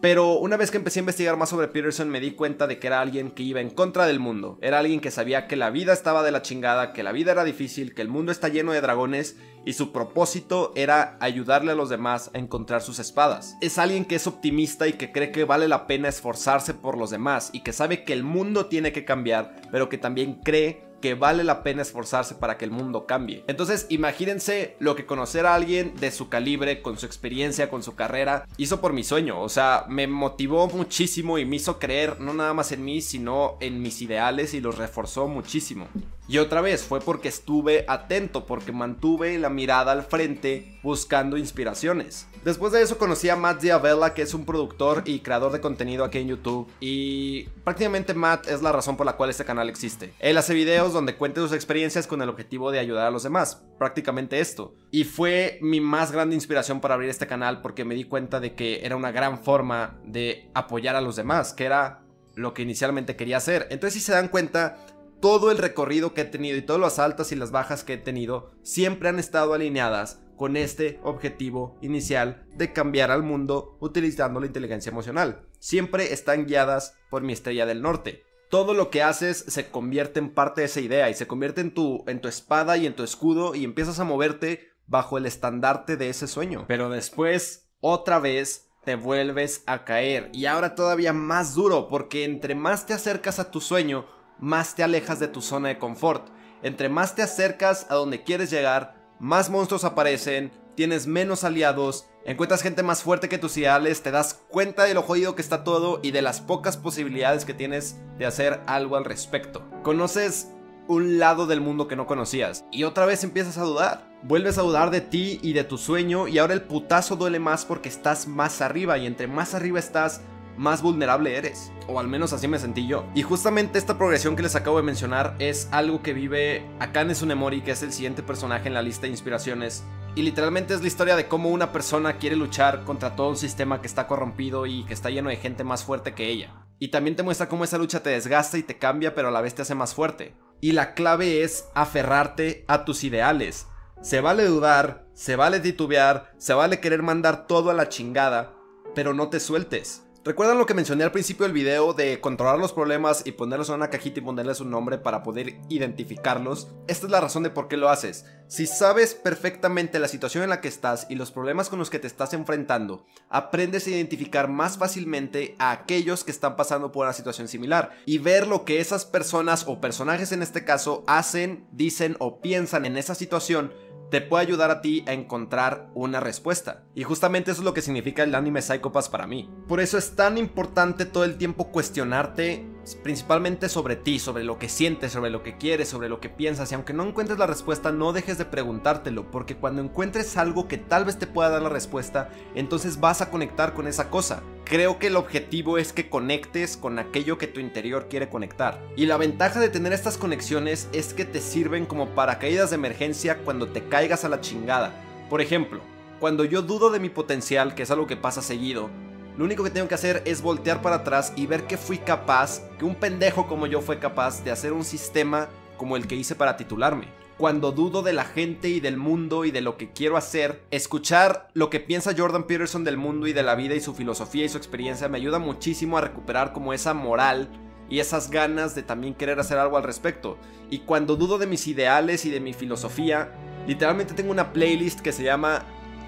Pero 0.00 0.38
una 0.38 0.56
vez 0.56 0.70
que 0.70 0.78
empecé 0.78 0.98
a 0.98 1.02
investigar 1.02 1.36
más 1.36 1.50
sobre 1.50 1.68
Peterson 1.68 2.08
me 2.08 2.20
di 2.20 2.30
cuenta 2.30 2.66
de 2.66 2.78
que 2.78 2.86
era 2.86 3.02
alguien 3.02 3.30
que 3.30 3.42
iba 3.42 3.60
en 3.60 3.68
contra 3.68 4.06
del 4.06 4.18
mundo. 4.18 4.58
Era 4.62 4.78
alguien 4.78 5.00
que 5.00 5.10
sabía 5.10 5.46
que 5.46 5.56
la 5.56 5.68
vida 5.68 5.92
estaba 5.92 6.22
de 6.22 6.30
la 6.30 6.40
chingada, 6.40 6.94
que 6.94 7.02
la 7.02 7.12
vida 7.12 7.32
era 7.32 7.44
difícil, 7.44 7.94
que 7.94 8.00
el 8.00 8.08
mundo 8.08 8.32
está 8.32 8.48
lleno 8.48 8.72
de 8.72 8.80
dragones 8.80 9.36
y 9.66 9.74
su 9.74 9.92
propósito 9.92 10.72
era 10.74 11.18
ayudarle 11.20 11.72
a 11.72 11.74
los 11.74 11.90
demás 11.90 12.30
a 12.32 12.38
encontrar 12.38 12.80
sus 12.80 12.98
espadas. 12.98 13.58
Es 13.60 13.76
alguien 13.76 14.06
que 14.06 14.14
es 14.14 14.26
optimista 14.26 14.88
y 14.88 14.94
que 14.94 15.12
cree 15.12 15.32
que 15.32 15.44
vale 15.44 15.68
la 15.68 15.86
pena 15.86 16.08
esforzarse 16.08 16.72
por 16.72 16.96
los 16.96 17.10
demás 17.10 17.50
y 17.52 17.60
que 17.60 17.74
sabe 17.74 18.04
que 18.04 18.14
el 18.14 18.24
mundo 18.24 18.66
tiene 18.66 18.92
que 18.92 19.04
cambiar, 19.04 19.60
pero 19.70 19.90
que 19.90 19.98
también 19.98 20.40
cree 20.42 20.89
que 21.00 21.14
vale 21.14 21.44
la 21.44 21.62
pena 21.62 21.82
esforzarse 21.82 22.34
para 22.34 22.58
que 22.58 22.64
el 22.64 22.70
mundo 22.70 23.06
cambie. 23.06 23.44
Entonces, 23.46 23.86
imagínense 23.88 24.76
lo 24.78 24.96
que 24.96 25.06
conocer 25.06 25.46
a 25.46 25.54
alguien 25.54 25.94
de 25.96 26.10
su 26.10 26.28
calibre, 26.28 26.82
con 26.82 26.98
su 26.98 27.06
experiencia, 27.06 27.70
con 27.70 27.82
su 27.82 27.94
carrera, 27.94 28.46
hizo 28.56 28.80
por 28.80 28.92
mi 28.92 29.04
sueño. 29.04 29.40
O 29.40 29.48
sea, 29.48 29.86
me 29.88 30.06
motivó 30.06 30.68
muchísimo 30.68 31.38
y 31.38 31.44
me 31.44 31.56
hizo 31.56 31.78
creer 31.78 32.20
no 32.20 32.34
nada 32.34 32.54
más 32.54 32.72
en 32.72 32.84
mí, 32.84 33.00
sino 33.00 33.56
en 33.60 33.82
mis 33.82 34.02
ideales 34.02 34.54
y 34.54 34.60
los 34.60 34.78
reforzó 34.78 35.28
muchísimo. 35.28 35.88
Y 36.30 36.38
otra 36.38 36.60
vez 36.60 36.84
fue 36.84 37.00
porque 37.00 37.28
estuve 37.28 37.84
atento, 37.88 38.46
porque 38.46 38.70
mantuve 38.70 39.36
la 39.38 39.50
mirada 39.50 39.90
al 39.90 40.04
frente 40.04 40.78
buscando 40.80 41.36
inspiraciones. 41.36 42.28
Después 42.44 42.72
de 42.72 42.80
eso 42.82 42.98
conocí 42.98 43.28
a 43.28 43.34
Matt 43.36 43.60
Diavella, 43.60 44.14
que 44.14 44.22
es 44.22 44.32
un 44.32 44.46
productor 44.46 45.02
y 45.06 45.20
creador 45.20 45.50
de 45.50 45.60
contenido 45.60 46.04
aquí 46.04 46.18
en 46.18 46.28
YouTube. 46.28 46.70
Y 46.78 47.48
prácticamente 47.64 48.14
Matt 48.14 48.46
es 48.46 48.62
la 48.62 48.70
razón 48.70 48.96
por 48.96 49.06
la 49.06 49.14
cual 49.14 49.30
este 49.30 49.44
canal 49.44 49.68
existe. 49.68 50.14
Él 50.20 50.38
hace 50.38 50.54
videos 50.54 50.89
donde 50.92 51.16
cuenta 51.16 51.40
sus 51.40 51.52
experiencias 51.52 52.06
con 52.06 52.22
el 52.22 52.28
objetivo 52.28 52.70
de 52.70 52.78
ayudar 52.78 53.06
a 53.06 53.10
los 53.10 53.22
demás. 53.22 53.66
Prácticamente 53.78 54.40
esto. 54.40 54.74
Y 54.90 55.04
fue 55.04 55.58
mi 55.62 55.80
más 55.80 56.12
grande 56.12 56.34
inspiración 56.34 56.80
para 56.80 56.94
abrir 56.94 57.10
este 57.10 57.26
canal 57.26 57.62
porque 57.62 57.84
me 57.84 57.94
di 57.94 58.04
cuenta 58.04 58.40
de 58.40 58.54
que 58.54 58.84
era 58.84 58.96
una 58.96 59.12
gran 59.12 59.42
forma 59.42 60.00
de 60.04 60.50
apoyar 60.54 60.96
a 60.96 61.00
los 61.00 61.16
demás, 61.16 61.52
que 61.52 61.64
era 61.64 62.02
lo 62.34 62.54
que 62.54 62.62
inicialmente 62.62 63.16
quería 63.16 63.38
hacer. 63.38 63.66
Entonces 63.70 63.94
si 63.94 64.06
se 64.06 64.12
dan 64.12 64.28
cuenta, 64.28 64.78
todo 65.20 65.50
el 65.50 65.58
recorrido 65.58 66.14
que 66.14 66.22
he 66.22 66.24
tenido 66.24 66.56
y 66.56 66.62
todas 66.62 66.80
las 66.80 66.98
altas 66.98 67.32
y 67.32 67.36
las 67.36 67.50
bajas 67.50 67.84
que 67.84 67.94
he 67.94 67.98
tenido 67.98 68.52
siempre 68.62 69.08
han 69.08 69.18
estado 69.18 69.52
alineadas 69.52 70.22
con 70.36 70.56
este 70.56 70.98
objetivo 71.02 71.76
inicial 71.82 72.46
de 72.56 72.72
cambiar 72.72 73.10
al 73.10 73.22
mundo 73.22 73.76
utilizando 73.80 74.40
la 74.40 74.46
inteligencia 74.46 74.88
emocional. 74.88 75.42
Siempre 75.58 76.14
están 76.14 76.46
guiadas 76.46 76.96
por 77.10 77.22
mi 77.22 77.34
estrella 77.34 77.66
del 77.66 77.82
norte. 77.82 78.24
Todo 78.50 78.74
lo 78.74 78.90
que 78.90 79.04
haces 79.04 79.44
se 79.46 79.70
convierte 79.70 80.18
en 80.18 80.34
parte 80.34 80.62
de 80.62 80.66
esa 80.66 80.80
idea 80.80 81.08
y 81.08 81.14
se 81.14 81.28
convierte 81.28 81.60
en 81.60 81.72
tu, 81.72 82.02
en 82.08 82.20
tu 82.20 82.26
espada 82.26 82.76
y 82.76 82.84
en 82.84 82.96
tu 82.96 83.04
escudo 83.04 83.54
y 83.54 83.62
empiezas 83.62 84.00
a 84.00 84.04
moverte 84.04 84.72
bajo 84.88 85.18
el 85.18 85.26
estandarte 85.26 85.96
de 85.96 86.08
ese 86.08 86.26
sueño. 86.26 86.64
Pero 86.66 86.90
después, 86.90 87.70
otra 87.80 88.18
vez, 88.18 88.68
te 88.84 88.96
vuelves 88.96 89.62
a 89.66 89.84
caer 89.84 90.30
y 90.32 90.46
ahora 90.46 90.74
todavía 90.74 91.12
más 91.12 91.54
duro 91.54 91.86
porque 91.86 92.24
entre 92.24 92.56
más 92.56 92.86
te 92.86 92.92
acercas 92.92 93.38
a 93.38 93.52
tu 93.52 93.60
sueño, 93.60 94.06
más 94.40 94.74
te 94.74 94.82
alejas 94.82 95.20
de 95.20 95.28
tu 95.28 95.42
zona 95.42 95.68
de 95.68 95.78
confort. 95.78 96.28
Entre 96.64 96.88
más 96.88 97.14
te 97.14 97.22
acercas 97.22 97.86
a 97.88 97.94
donde 97.94 98.24
quieres 98.24 98.50
llegar, 98.50 98.96
más 99.20 99.48
monstruos 99.48 99.84
aparecen, 99.84 100.50
tienes 100.74 101.06
menos 101.06 101.44
aliados, 101.44 102.09
encuentras 102.24 102.62
gente 102.62 102.82
más 102.82 103.02
fuerte 103.02 103.28
que 103.28 103.38
tus 103.38 103.56
ideales, 103.56 104.02
te 104.02 104.10
das 104.10 104.40
cuenta 104.48 104.84
de 104.84 104.94
lo 104.94 105.02
jodido 105.02 105.34
que 105.34 105.42
está 105.42 105.64
todo 105.64 106.00
y 106.02 106.10
de 106.10 106.22
las 106.22 106.40
pocas 106.40 106.76
posibilidades 106.76 107.44
que 107.44 107.54
tienes 107.54 107.96
de 108.18 108.26
hacer 108.26 108.60
algo 108.66 108.96
al 108.96 109.04
respecto. 109.04 109.64
Conoces 109.82 110.48
un 110.88 111.18
lado 111.18 111.46
del 111.46 111.60
mundo 111.60 111.86
que 111.86 111.96
no 111.96 112.06
conocías 112.06 112.64
y 112.72 112.84
otra 112.84 113.06
vez 113.06 113.22
empiezas 113.22 113.58
a 113.58 113.62
dudar. 113.62 114.10
Vuelves 114.22 114.58
a 114.58 114.62
dudar 114.62 114.90
de 114.90 115.00
ti 115.00 115.38
y 115.42 115.52
de 115.52 115.64
tu 115.64 115.78
sueño 115.78 116.28
y 116.28 116.38
ahora 116.38 116.52
el 116.52 116.62
putazo 116.62 117.16
duele 117.16 117.38
más 117.38 117.64
porque 117.64 117.88
estás 117.88 118.26
más 118.26 118.60
arriba 118.60 118.98
y 118.98 119.06
entre 119.06 119.26
más 119.26 119.54
arriba 119.54 119.78
estás, 119.78 120.20
más 120.56 120.82
vulnerable 120.82 121.36
eres. 121.36 121.72
O 121.86 121.98
al 121.98 122.08
menos 122.08 122.32
así 122.32 122.48
me 122.48 122.58
sentí 122.58 122.86
yo. 122.86 123.04
Y 123.14 123.22
justamente 123.22 123.78
esta 123.78 123.98
progresión 123.98 124.36
que 124.36 124.42
les 124.42 124.56
acabo 124.56 124.76
de 124.76 124.82
mencionar 124.82 125.34
es 125.38 125.68
algo 125.72 126.02
que 126.02 126.12
vive 126.12 126.66
Akane 126.78 127.14
Tsunemori, 127.14 127.62
que 127.62 127.72
es 127.72 127.82
el 127.82 127.92
siguiente 127.92 128.22
personaje 128.22 128.68
en 128.68 128.74
la 128.74 128.82
lista 128.82 129.02
de 129.02 129.08
inspiraciones. 129.08 129.84
Y 130.14 130.22
literalmente 130.22 130.74
es 130.74 130.80
la 130.80 130.88
historia 130.88 131.16
de 131.16 131.28
cómo 131.28 131.50
una 131.50 131.72
persona 131.72 132.18
quiere 132.18 132.36
luchar 132.36 132.84
contra 132.84 133.14
todo 133.14 133.30
un 133.30 133.36
sistema 133.36 133.80
que 133.80 133.86
está 133.86 134.06
corrompido 134.06 134.66
y 134.66 134.84
que 134.84 134.94
está 134.94 135.08
lleno 135.10 135.30
de 135.30 135.36
gente 135.36 135.62
más 135.62 135.84
fuerte 135.84 136.14
que 136.14 136.28
ella. 136.28 136.66
Y 136.80 136.88
también 136.88 137.14
te 137.14 137.22
muestra 137.22 137.48
cómo 137.48 137.62
esa 137.62 137.78
lucha 137.78 138.02
te 138.02 138.10
desgasta 138.10 138.58
y 138.58 138.62
te 138.62 138.78
cambia, 138.78 139.14
pero 139.14 139.28
a 139.28 139.30
la 139.30 139.40
vez 139.40 139.54
te 139.54 139.62
hace 139.62 139.74
más 139.74 139.94
fuerte. 139.94 140.34
Y 140.60 140.72
la 140.72 140.94
clave 140.94 141.42
es 141.42 141.68
aferrarte 141.74 142.64
a 142.66 142.84
tus 142.84 143.04
ideales. 143.04 143.66
Se 144.02 144.20
vale 144.20 144.46
dudar, 144.46 145.06
se 145.14 145.36
vale 145.36 145.60
titubear, 145.60 146.32
se 146.38 146.54
vale 146.54 146.80
querer 146.80 147.02
mandar 147.02 147.46
todo 147.46 147.70
a 147.70 147.74
la 147.74 147.88
chingada, 147.88 148.54
pero 148.94 149.14
no 149.14 149.28
te 149.28 149.40
sueltes. 149.40 150.06
¿Recuerdan 150.22 150.58
lo 150.58 150.66
que 150.66 150.74
mencioné 150.74 151.04
al 151.04 151.12
principio 151.12 151.44
del 151.44 151.54
video 151.54 151.94
de 151.94 152.20
controlar 152.20 152.58
los 152.58 152.74
problemas 152.74 153.22
y 153.24 153.32
ponerlos 153.32 153.70
en 153.70 153.76
una 153.76 153.88
cajita 153.88 154.20
y 154.20 154.22
ponerles 154.22 154.60
un 154.60 154.70
nombre 154.70 154.98
para 154.98 155.22
poder 155.22 155.58
identificarlos? 155.70 156.68
Esta 156.88 157.06
es 157.06 157.10
la 157.10 157.22
razón 157.22 157.42
de 157.42 157.48
por 157.48 157.68
qué 157.68 157.78
lo 157.78 157.88
haces. 157.88 158.26
Si 158.46 158.66
sabes 158.66 159.14
perfectamente 159.14 159.98
la 159.98 160.08
situación 160.08 160.44
en 160.44 160.50
la 160.50 160.60
que 160.60 160.68
estás 160.68 161.06
y 161.08 161.14
los 161.14 161.30
problemas 161.30 161.70
con 161.70 161.78
los 161.78 161.88
que 161.88 161.98
te 161.98 162.06
estás 162.06 162.34
enfrentando, 162.34 163.06
aprendes 163.30 163.86
a 163.86 163.90
identificar 163.90 164.48
más 164.48 164.76
fácilmente 164.76 165.54
a 165.58 165.70
aquellos 165.70 166.22
que 166.22 166.32
están 166.32 166.54
pasando 166.54 166.92
por 166.92 167.06
una 167.06 167.14
situación 167.14 167.48
similar 167.48 167.92
y 168.04 168.18
ver 168.18 168.46
lo 168.46 168.66
que 168.66 168.80
esas 168.80 169.06
personas 169.06 169.64
o 169.68 169.80
personajes 169.80 170.32
en 170.32 170.42
este 170.42 170.66
caso 170.66 171.02
hacen, 171.06 171.66
dicen 171.72 172.16
o 172.18 172.42
piensan 172.42 172.84
en 172.84 172.98
esa 172.98 173.14
situación 173.14 173.72
te 174.10 174.20
puede 174.20 174.42
ayudar 174.44 174.70
a 174.70 174.80
ti 174.80 175.04
a 175.06 175.12
encontrar 175.12 175.88
una 175.94 176.20
respuesta. 176.20 176.84
Y 176.94 177.04
justamente 177.04 177.52
eso 177.52 177.60
es 177.60 177.64
lo 177.64 177.74
que 177.74 177.82
significa 177.82 178.22
el 178.22 178.34
anime 178.34 178.60
Psychopass 178.60 179.08
para 179.08 179.26
mí. 179.26 179.48
Por 179.68 179.80
eso 179.80 179.96
es 179.98 180.16
tan 180.16 180.36
importante 180.36 181.06
todo 181.06 181.24
el 181.24 181.38
tiempo 181.38 181.70
cuestionarte 181.70 182.66
principalmente 183.02 183.68
sobre 183.68 183.96
ti, 183.96 184.18
sobre 184.18 184.44
lo 184.44 184.58
que 184.58 184.68
sientes, 184.68 185.12
sobre 185.12 185.30
lo 185.30 185.42
que 185.42 185.56
quieres, 185.56 185.88
sobre 185.88 186.08
lo 186.08 186.20
que 186.20 186.28
piensas. 186.28 186.70
Y 186.70 186.74
aunque 186.74 186.92
no 186.92 187.04
encuentres 187.04 187.38
la 187.38 187.46
respuesta, 187.46 187.92
no 187.92 188.12
dejes 188.12 188.38
de 188.38 188.44
preguntártelo, 188.44 189.30
porque 189.30 189.56
cuando 189.56 189.82
encuentres 189.82 190.36
algo 190.36 190.68
que 190.68 190.78
tal 190.78 191.04
vez 191.04 191.18
te 191.18 191.26
pueda 191.26 191.50
dar 191.50 191.62
la 191.62 191.68
respuesta, 191.68 192.30
entonces 192.54 193.00
vas 193.00 193.20
a 193.20 193.30
conectar 193.30 193.74
con 193.74 193.86
esa 193.86 194.10
cosa. 194.10 194.42
Creo 194.64 194.98
que 194.98 195.08
el 195.08 195.16
objetivo 195.16 195.78
es 195.78 195.92
que 195.92 196.08
conectes 196.08 196.76
con 196.76 196.98
aquello 196.98 197.38
que 197.38 197.48
tu 197.48 197.60
interior 197.60 198.06
quiere 198.08 198.28
conectar. 198.28 198.80
Y 198.96 199.06
la 199.06 199.16
ventaja 199.16 199.60
de 199.60 199.68
tener 199.68 199.92
estas 199.92 200.16
conexiones 200.16 200.88
es 200.92 201.12
que 201.12 201.24
te 201.24 201.40
sirven 201.40 201.86
como 201.86 202.10
paracaídas 202.10 202.70
de 202.70 202.76
emergencia 202.76 203.38
cuando 203.38 203.68
te 203.68 203.84
caigas 203.88 204.24
a 204.24 204.28
la 204.28 204.40
chingada. 204.40 204.92
Por 205.28 205.40
ejemplo, 205.40 205.80
cuando 206.20 206.44
yo 206.44 206.62
dudo 206.62 206.90
de 206.90 207.00
mi 207.00 207.08
potencial, 207.08 207.74
que 207.74 207.82
es 207.82 207.90
algo 207.90 208.06
que 208.06 208.16
pasa 208.16 208.42
seguido, 208.42 208.90
lo 209.36 209.44
único 209.44 209.64
que 209.64 209.70
tengo 209.70 209.88
que 209.88 209.94
hacer 209.94 210.22
es 210.26 210.42
voltear 210.42 210.82
para 210.82 210.96
atrás 210.96 211.32
y 211.36 211.46
ver 211.46 211.64
que 211.66 211.76
fui 211.76 211.98
capaz, 211.98 212.60
que 212.78 212.84
un 212.84 212.94
pendejo 212.94 213.46
como 213.46 213.66
yo 213.66 213.80
fue 213.80 213.98
capaz 213.98 214.44
de 214.44 214.50
hacer 214.50 214.72
un 214.72 214.84
sistema 214.84 215.48
como 215.76 215.96
el 215.96 216.06
que 216.06 216.16
hice 216.16 216.34
para 216.34 216.56
titularme. 216.56 217.08
Cuando 217.38 217.72
dudo 217.72 218.02
de 218.02 218.12
la 218.12 218.24
gente 218.24 218.68
y 218.68 218.80
del 218.80 218.98
mundo 218.98 219.46
y 219.46 219.50
de 219.50 219.62
lo 219.62 219.78
que 219.78 219.92
quiero 219.92 220.18
hacer, 220.18 220.62
escuchar 220.70 221.48
lo 221.54 221.70
que 221.70 221.80
piensa 221.80 222.14
Jordan 222.14 222.44
Peterson 222.44 222.84
del 222.84 222.98
mundo 222.98 223.26
y 223.26 223.32
de 223.32 223.42
la 223.42 223.54
vida 223.54 223.74
y 223.74 223.80
su 223.80 223.94
filosofía 223.94 224.44
y 224.44 224.50
su 224.50 224.58
experiencia 224.58 225.08
me 225.08 225.16
ayuda 225.16 225.38
muchísimo 225.38 225.96
a 225.96 226.02
recuperar 226.02 226.52
como 226.52 226.74
esa 226.74 226.92
moral 226.92 227.48
y 227.88 227.98
esas 227.98 228.30
ganas 228.30 228.74
de 228.74 228.82
también 228.82 229.14
querer 229.14 229.40
hacer 229.40 229.56
algo 229.56 229.78
al 229.78 229.84
respecto. 229.84 230.36
Y 230.68 230.80
cuando 230.80 231.16
dudo 231.16 231.38
de 231.38 231.46
mis 231.46 231.66
ideales 231.66 232.26
y 232.26 232.30
de 232.30 232.40
mi 232.40 232.52
filosofía, 232.52 233.32
literalmente 233.66 234.12
tengo 234.12 234.30
una 234.30 234.52
playlist 234.52 235.00
que 235.00 235.12
se 235.12 235.24
llama 235.24 235.64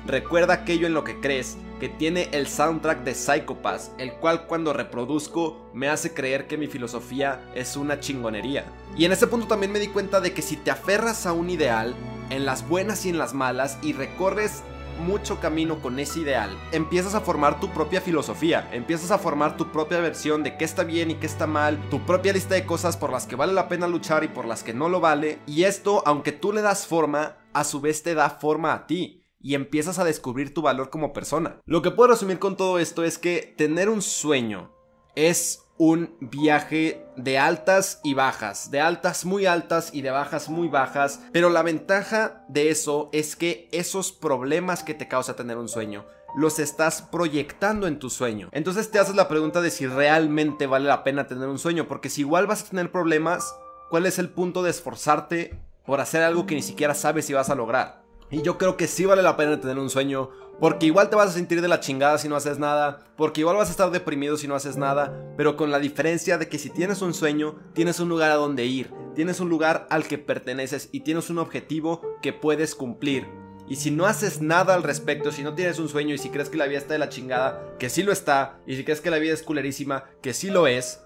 Recuerda 0.07 0.55
aquello 0.55 0.89
en 0.89 0.95
lo 0.95 1.05
que 1.05 1.21
crees 1.21 1.57
que 1.79 1.89
tiene 1.89 2.29
el 2.33 2.49
soundtrack 2.49 3.05
de 3.05 3.15
Psychopass, 3.15 3.93
el 3.99 4.13
cual 4.15 4.47
cuando 4.47 4.73
reproduzco 4.73 5.71
me 5.75 5.89
hace 5.89 6.13
creer 6.13 6.49
que 6.49 6.59
mi 6.59 6.67
filosofía 6.67 7.49
es 7.55 7.77
una 7.77 8.01
chingonería. 8.01 8.65
Y 8.97 9.05
en 9.05 9.13
ese 9.13 9.29
punto 9.29 9.47
también 9.47 9.71
me 9.71 9.79
di 9.79 9.89
cuenta 9.89 10.21
de 10.21 10.33
que 10.33 10.43
si 10.43 10.57
te 10.57 10.73
aferras 10.73 11.25
a 11.27 11.33
un 11.33 11.51
ideal, 11.51 11.95
en 12.31 12.45
las 12.45 12.69
buenas 12.69 13.07
y 13.07 13.11
en 13.11 13.19
las 13.19 13.33
malas, 13.33 13.79
y 13.83 13.93
recorres 13.93 14.63
mucho 15.07 15.41
camino 15.41 15.81
con 15.81 15.99
ese 15.99 16.21
ideal, 16.21 16.51
empiezas 16.73 17.15
a 17.15 17.21
formar 17.21 17.61
tu 17.61 17.71
propia 17.71 18.01
filosofía, 18.01 18.69
empiezas 18.73 19.11
a 19.11 19.19
formar 19.19 19.57
tu 19.57 19.71
propia 19.71 20.01
versión 20.01 20.43
de 20.43 20.57
qué 20.57 20.65
está 20.65 20.85
bien 20.85 21.11
y 21.11 21.15
qué 21.15 21.27
está 21.27 21.47
mal, 21.47 21.79
tu 21.91 22.05
propia 22.05 22.33
lista 22.33 22.55
de 22.55 22.67
cosas 22.67 22.97
por 22.97 23.11
las 23.11 23.27
que 23.27 23.37
vale 23.37 23.53
la 23.53 23.69
pena 23.69 23.87
luchar 23.87 24.25
y 24.25 24.29
por 24.29 24.47
las 24.47 24.63
que 24.63 24.75
no 24.75 24.89
lo 24.89 25.01
vale, 25.01 25.39
y 25.47 25.65
esto, 25.65 26.03
aunque 26.07 26.33
tú 26.33 26.53
le 26.53 26.63
das 26.63 26.87
forma, 26.87 27.37
a 27.53 27.65
su 27.65 27.81
vez 27.81 28.03
te 28.03 28.15
da 28.15 28.31
forma 28.31 28.73
a 28.73 28.87
ti 28.87 29.22
y 29.43 29.55
empiezas 29.55 29.99
a 29.99 30.05
descubrir 30.05 30.55
tu 30.55 30.63
valor 30.63 30.91
como 30.91 31.13
persona. 31.13 31.61
Lo 31.67 31.83
que 31.83 31.91
puedo 31.91 32.11
resumir 32.11 32.39
con 32.39 32.57
todo 32.57 32.79
esto 32.79 33.05
es 33.05 33.19
que 33.19 33.55
tener 33.57 33.89
un 33.89 34.03
sueño 34.03 34.71
es 35.15 35.63
un 35.79 36.17
viaje 36.21 37.05
de 37.17 37.39
altas 37.39 38.01
y 38.05 38.15
bajas, 38.15 38.71
de 38.71 38.81
altas 38.81 39.25
muy 39.25 39.47
altas 39.47 39.91
y 39.93 40.03
de 40.03 40.11
bajas 40.11 40.49
muy 40.49 40.69
bajas, 40.69 41.21
pero 41.33 41.51
la 41.51 41.63
ventaja 41.63 42.45
de 42.49 42.71
eso 42.71 43.11
es 43.13 43.37
que 43.37 43.69
esos 43.73 44.13
problemas 44.13 44.85
que 44.85 44.95
te 44.95 45.09
causa 45.09 45.37
tener 45.37 45.59
un 45.59 45.69
sueño 45.69 46.07
los 46.35 46.59
estás 46.59 47.03
proyectando 47.03 47.87
en 47.87 47.99
tu 47.99 48.11
sueño. 48.11 48.49
Entonces 48.53 48.91
te 48.91 48.99
haces 48.99 49.17
la 49.17 49.29
pregunta 49.29 49.61
de 49.61 49.71
si 49.71 49.87
realmente 49.87 50.67
vale 50.67 50.87
la 50.87 51.05
pena 51.05 51.27
tener 51.27 51.49
un 51.49 51.59
sueño, 51.59 51.89
porque 51.89 52.09
si 52.09 52.23
igual 52.23 52.47
vas 52.47 52.63
a 52.63 52.71
tener 52.71 52.91
problemas, 52.91 53.55
¿cuál 53.91 54.07
es 54.07 54.19
el 54.19 54.31
punto 54.31 54.63
de 54.63 54.71
esforzarte 54.71 55.59
por 55.85 56.01
hacer 56.01 56.23
algo 56.23 56.47
que 56.47 56.55
ni 56.55 56.63
siquiera 56.63 56.95
sabes 56.95 57.27
si 57.27 57.35
vas 57.35 57.51
a 57.51 57.55
lograr? 57.55 58.02
Y 58.33 58.41
yo 58.41 58.57
creo 58.57 58.79
que 58.79 58.87
sí 58.87 59.05
vale 59.05 59.23
la 59.23 59.37
pena 59.37 59.61
tener 59.61 59.79
un 59.79 59.91
sueño, 59.91 60.31
porque 60.59 60.87
igual 60.87 61.11
te 61.11 61.17
vas 61.17 61.29
a 61.29 61.33
sentir 61.33 61.61
de 61.61 61.69
la 61.69 61.81
chingada 61.81 62.17
si 62.17 62.31
no 62.31 62.37
haces 62.37 62.59
nada, 62.59 63.05
porque 63.15 63.43
igual 63.43 63.57
vas 63.57 63.69
a 63.69 63.73
estar 63.73 63.91
deprimido 63.91 64.39
si 64.39 64.49
no 64.49 64.55
haces 64.55 64.79
nada, 64.79 65.35
pero 65.37 65.55
con 65.55 65.71
la 65.71 65.79
diferencia 65.79 66.39
de 66.39 66.49
que 66.49 66.59
si 66.59 66.71
tienes 66.71 67.03
un 67.03 67.13
sueño, 67.13 67.57
tienes 67.75 68.01
un 68.01 68.09
lugar 68.09 68.31
a 68.31 68.37
donde 68.37 68.65
ir, 68.65 68.91
tienes 69.15 69.39
un 69.41 69.51
lugar 69.51 69.87
al 69.91 70.05
que 70.09 70.17
perteneces 70.17 70.89
y 70.93 71.01
tienes 71.01 71.29
un 71.29 71.41
objetivo 71.41 72.01
que 72.23 72.33
puedes 72.33 72.75
cumplir. 72.75 73.29
Y 73.69 73.77
si 73.77 73.91
no 73.91 74.07
haces 74.07 74.41
nada 74.41 74.73
al 74.73 74.83
respecto, 74.83 75.31
si 75.31 75.43
no 75.43 75.55
tienes 75.55 75.79
un 75.79 75.91
sueño 75.91 76.15
y 76.15 76.19
si 76.19 76.31
crees 76.31 76.49
que 76.49 76.57
la 76.57 76.67
vida 76.67 76.79
está 76.79 76.95
de 76.95 77.01
la 77.01 77.11
chingada, 77.11 77.77
que 77.79 77.91
sí 77.91 78.03
lo 78.03 78.13
está, 78.13 78.61
y 78.67 78.77
si 78.77 78.85
crees 78.85 79.03
que 79.03 79.11
la 79.11 79.19
vida 79.19 79.35
es 79.35 79.43
culerísima, 79.43 80.05
que 80.23 80.33
sí 80.33 80.49
lo 80.49 80.67
es, 80.67 81.03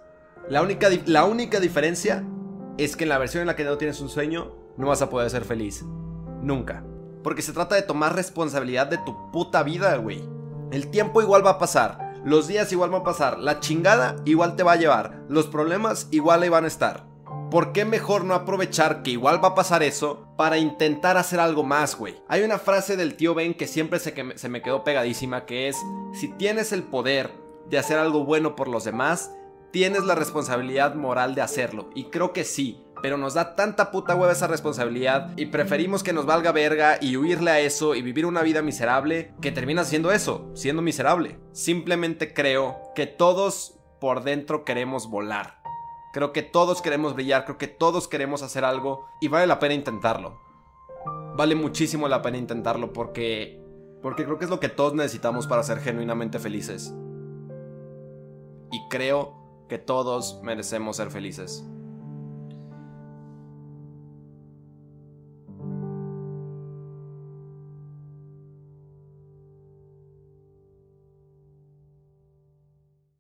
la 0.49 0.63
única, 0.63 0.89
la 1.07 1.25
única 1.25 1.59
diferencia 1.59 2.25
es 2.79 2.95
que 2.95 3.03
en 3.03 3.09
la 3.09 3.19
versión 3.19 3.41
en 3.41 3.49
la 3.49 3.57
que 3.57 3.65
no 3.65 3.79
tienes 3.79 4.01
un 4.01 4.09
sueño, 4.09 4.55
no 4.77 4.87
vas 4.87 5.03
a 5.03 5.11
poder 5.11 5.29
ser 5.29 5.45
feliz. 5.45 5.85
Nunca. 6.41 6.85
Porque 7.27 7.43
se 7.43 7.53
trata 7.53 7.75
de 7.75 7.83
tomar 7.83 8.15
responsabilidad 8.15 8.87
de 8.87 8.99
tu 8.99 9.33
puta 9.33 9.65
vida, 9.65 9.97
güey. 9.97 10.23
El 10.71 10.93
tiempo 10.93 11.21
igual 11.21 11.45
va 11.45 11.51
a 11.51 11.59
pasar. 11.59 12.21
Los 12.25 12.47
días 12.47 12.71
igual 12.71 12.91
van 12.91 13.01
a 13.01 13.05
pasar. 13.05 13.41
La 13.41 13.59
chingada 13.59 14.15
igual 14.25 14.55
te 14.55 14.63
va 14.63 14.75
a 14.75 14.77
llevar. 14.77 15.25
Los 15.29 15.49
problemas 15.49 16.07
igual 16.13 16.45
ahí 16.45 16.49
van 16.51 16.67
a 16.67 16.69
estar. 16.69 17.09
¿Por 17.51 17.73
qué 17.73 17.85
mejor 17.85 18.25
no 18.25 18.35
aprovechar 18.35 19.03
que 19.03 19.11
igual 19.11 19.43
va 19.43 19.49
a 19.49 19.55
pasar 19.57 19.83
eso 19.83 20.29
para 20.37 20.59
intentar 20.59 21.17
hacer 21.17 21.41
algo 21.41 21.65
más, 21.65 21.97
güey? 21.97 22.15
Hay 22.29 22.45
una 22.45 22.61
frase 22.61 22.97
del 22.97 23.17
tío 23.17 23.35
Ben 23.35 23.55
que 23.55 23.67
siempre 23.67 23.99
se, 23.99 24.15
se 24.37 24.49
me 24.49 24.63
quedó 24.63 24.85
pegadísima 24.85 25.47
que 25.47 25.67
es, 25.67 25.77
si 26.13 26.29
tienes 26.29 26.71
el 26.71 26.85
poder 26.85 27.33
de 27.69 27.79
hacer 27.79 27.99
algo 27.99 28.25
bueno 28.25 28.55
por 28.55 28.69
los 28.69 28.85
demás, 28.85 29.33
tienes 29.73 30.05
la 30.05 30.15
responsabilidad 30.15 30.95
moral 30.95 31.35
de 31.35 31.43
hacerlo. 31.43 31.91
Y 31.93 32.05
creo 32.05 32.33
que 32.33 32.45
sí 32.45 32.86
pero 33.03 33.17
nos 33.17 33.35
da 33.35 33.55
tanta 33.55 33.91
puta 33.91 34.15
hueva 34.15 34.33
esa 34.33 34.47
responsabilidad 34.47 35.33
y 35.37 35.47
preferimos 35.47 36.03
que 36.03 36.13
nos 36.13 36.27
valga 36.27 36.53
verga 36.53 36.99
y 37.01 37.17
huirle 37.17 37.51
a 37.51 37.61
eso 37.61 37.95
y 37.95 38.03
vivir 38.03 38.27
una 38.27 38.43
vida 38.43 38.63
miserable 38.63 39.35
que 39.41 39.53
termina 39.53 39.85
siendo 39.85 40.13
eso, 40.13 40.51
siendo 40.55 40.83
miserable. 40.83 41.39
Simplemente 41.53 42.33
creo 42.33 42.77
que 42.95 43.07
todos 43.07 43.79
por 44.01 44.23
dentro 44.23 44.65
queremos 44.65 45.09
volar. 45.09 45.61
Creo 46.13 46.33
que 46.33 46.43
todos 46.43 46.81
queremos 46.81 47.15
brillar, 47.15 47.45
creo 47.45 47.59
que 47.59 47.69
todos 47.69 48.09
queremos 48.09 48.43
hacer 48.43 48.65
algo 48.65 49.07
y 49.21 49.29
vale 49.29 49.47
la 49.47 49.59
pena 49.59 49.75
intentarlo. 49.75 50.41
Vale 51.37 51.55
muchísimo 51.55 52.09
la 52.09 52.23
pena 52.23 52.39
intentarlo 52.39 52.93
porque 52.93 53.61
porque 54.03 54.25
creo 54.25 54.39
que 54.39 54.45
es 54.45 54.51
lo 54.51 54.61
que 54.61 54.69
todos 54.69 54.95
necesitamos 54.95 55.47
para 55.47 55.63
ser 55.63 55.81
genuinamente 55.81 56.39
felices. 56.39 56.95
Y 58.71 58.89
creo 58.89 59.35
que 59.69 59.79
todos 59.79 60.41
merecemos 60.43 60.97
ser 60.97 61.11
felices. 61.11 61.65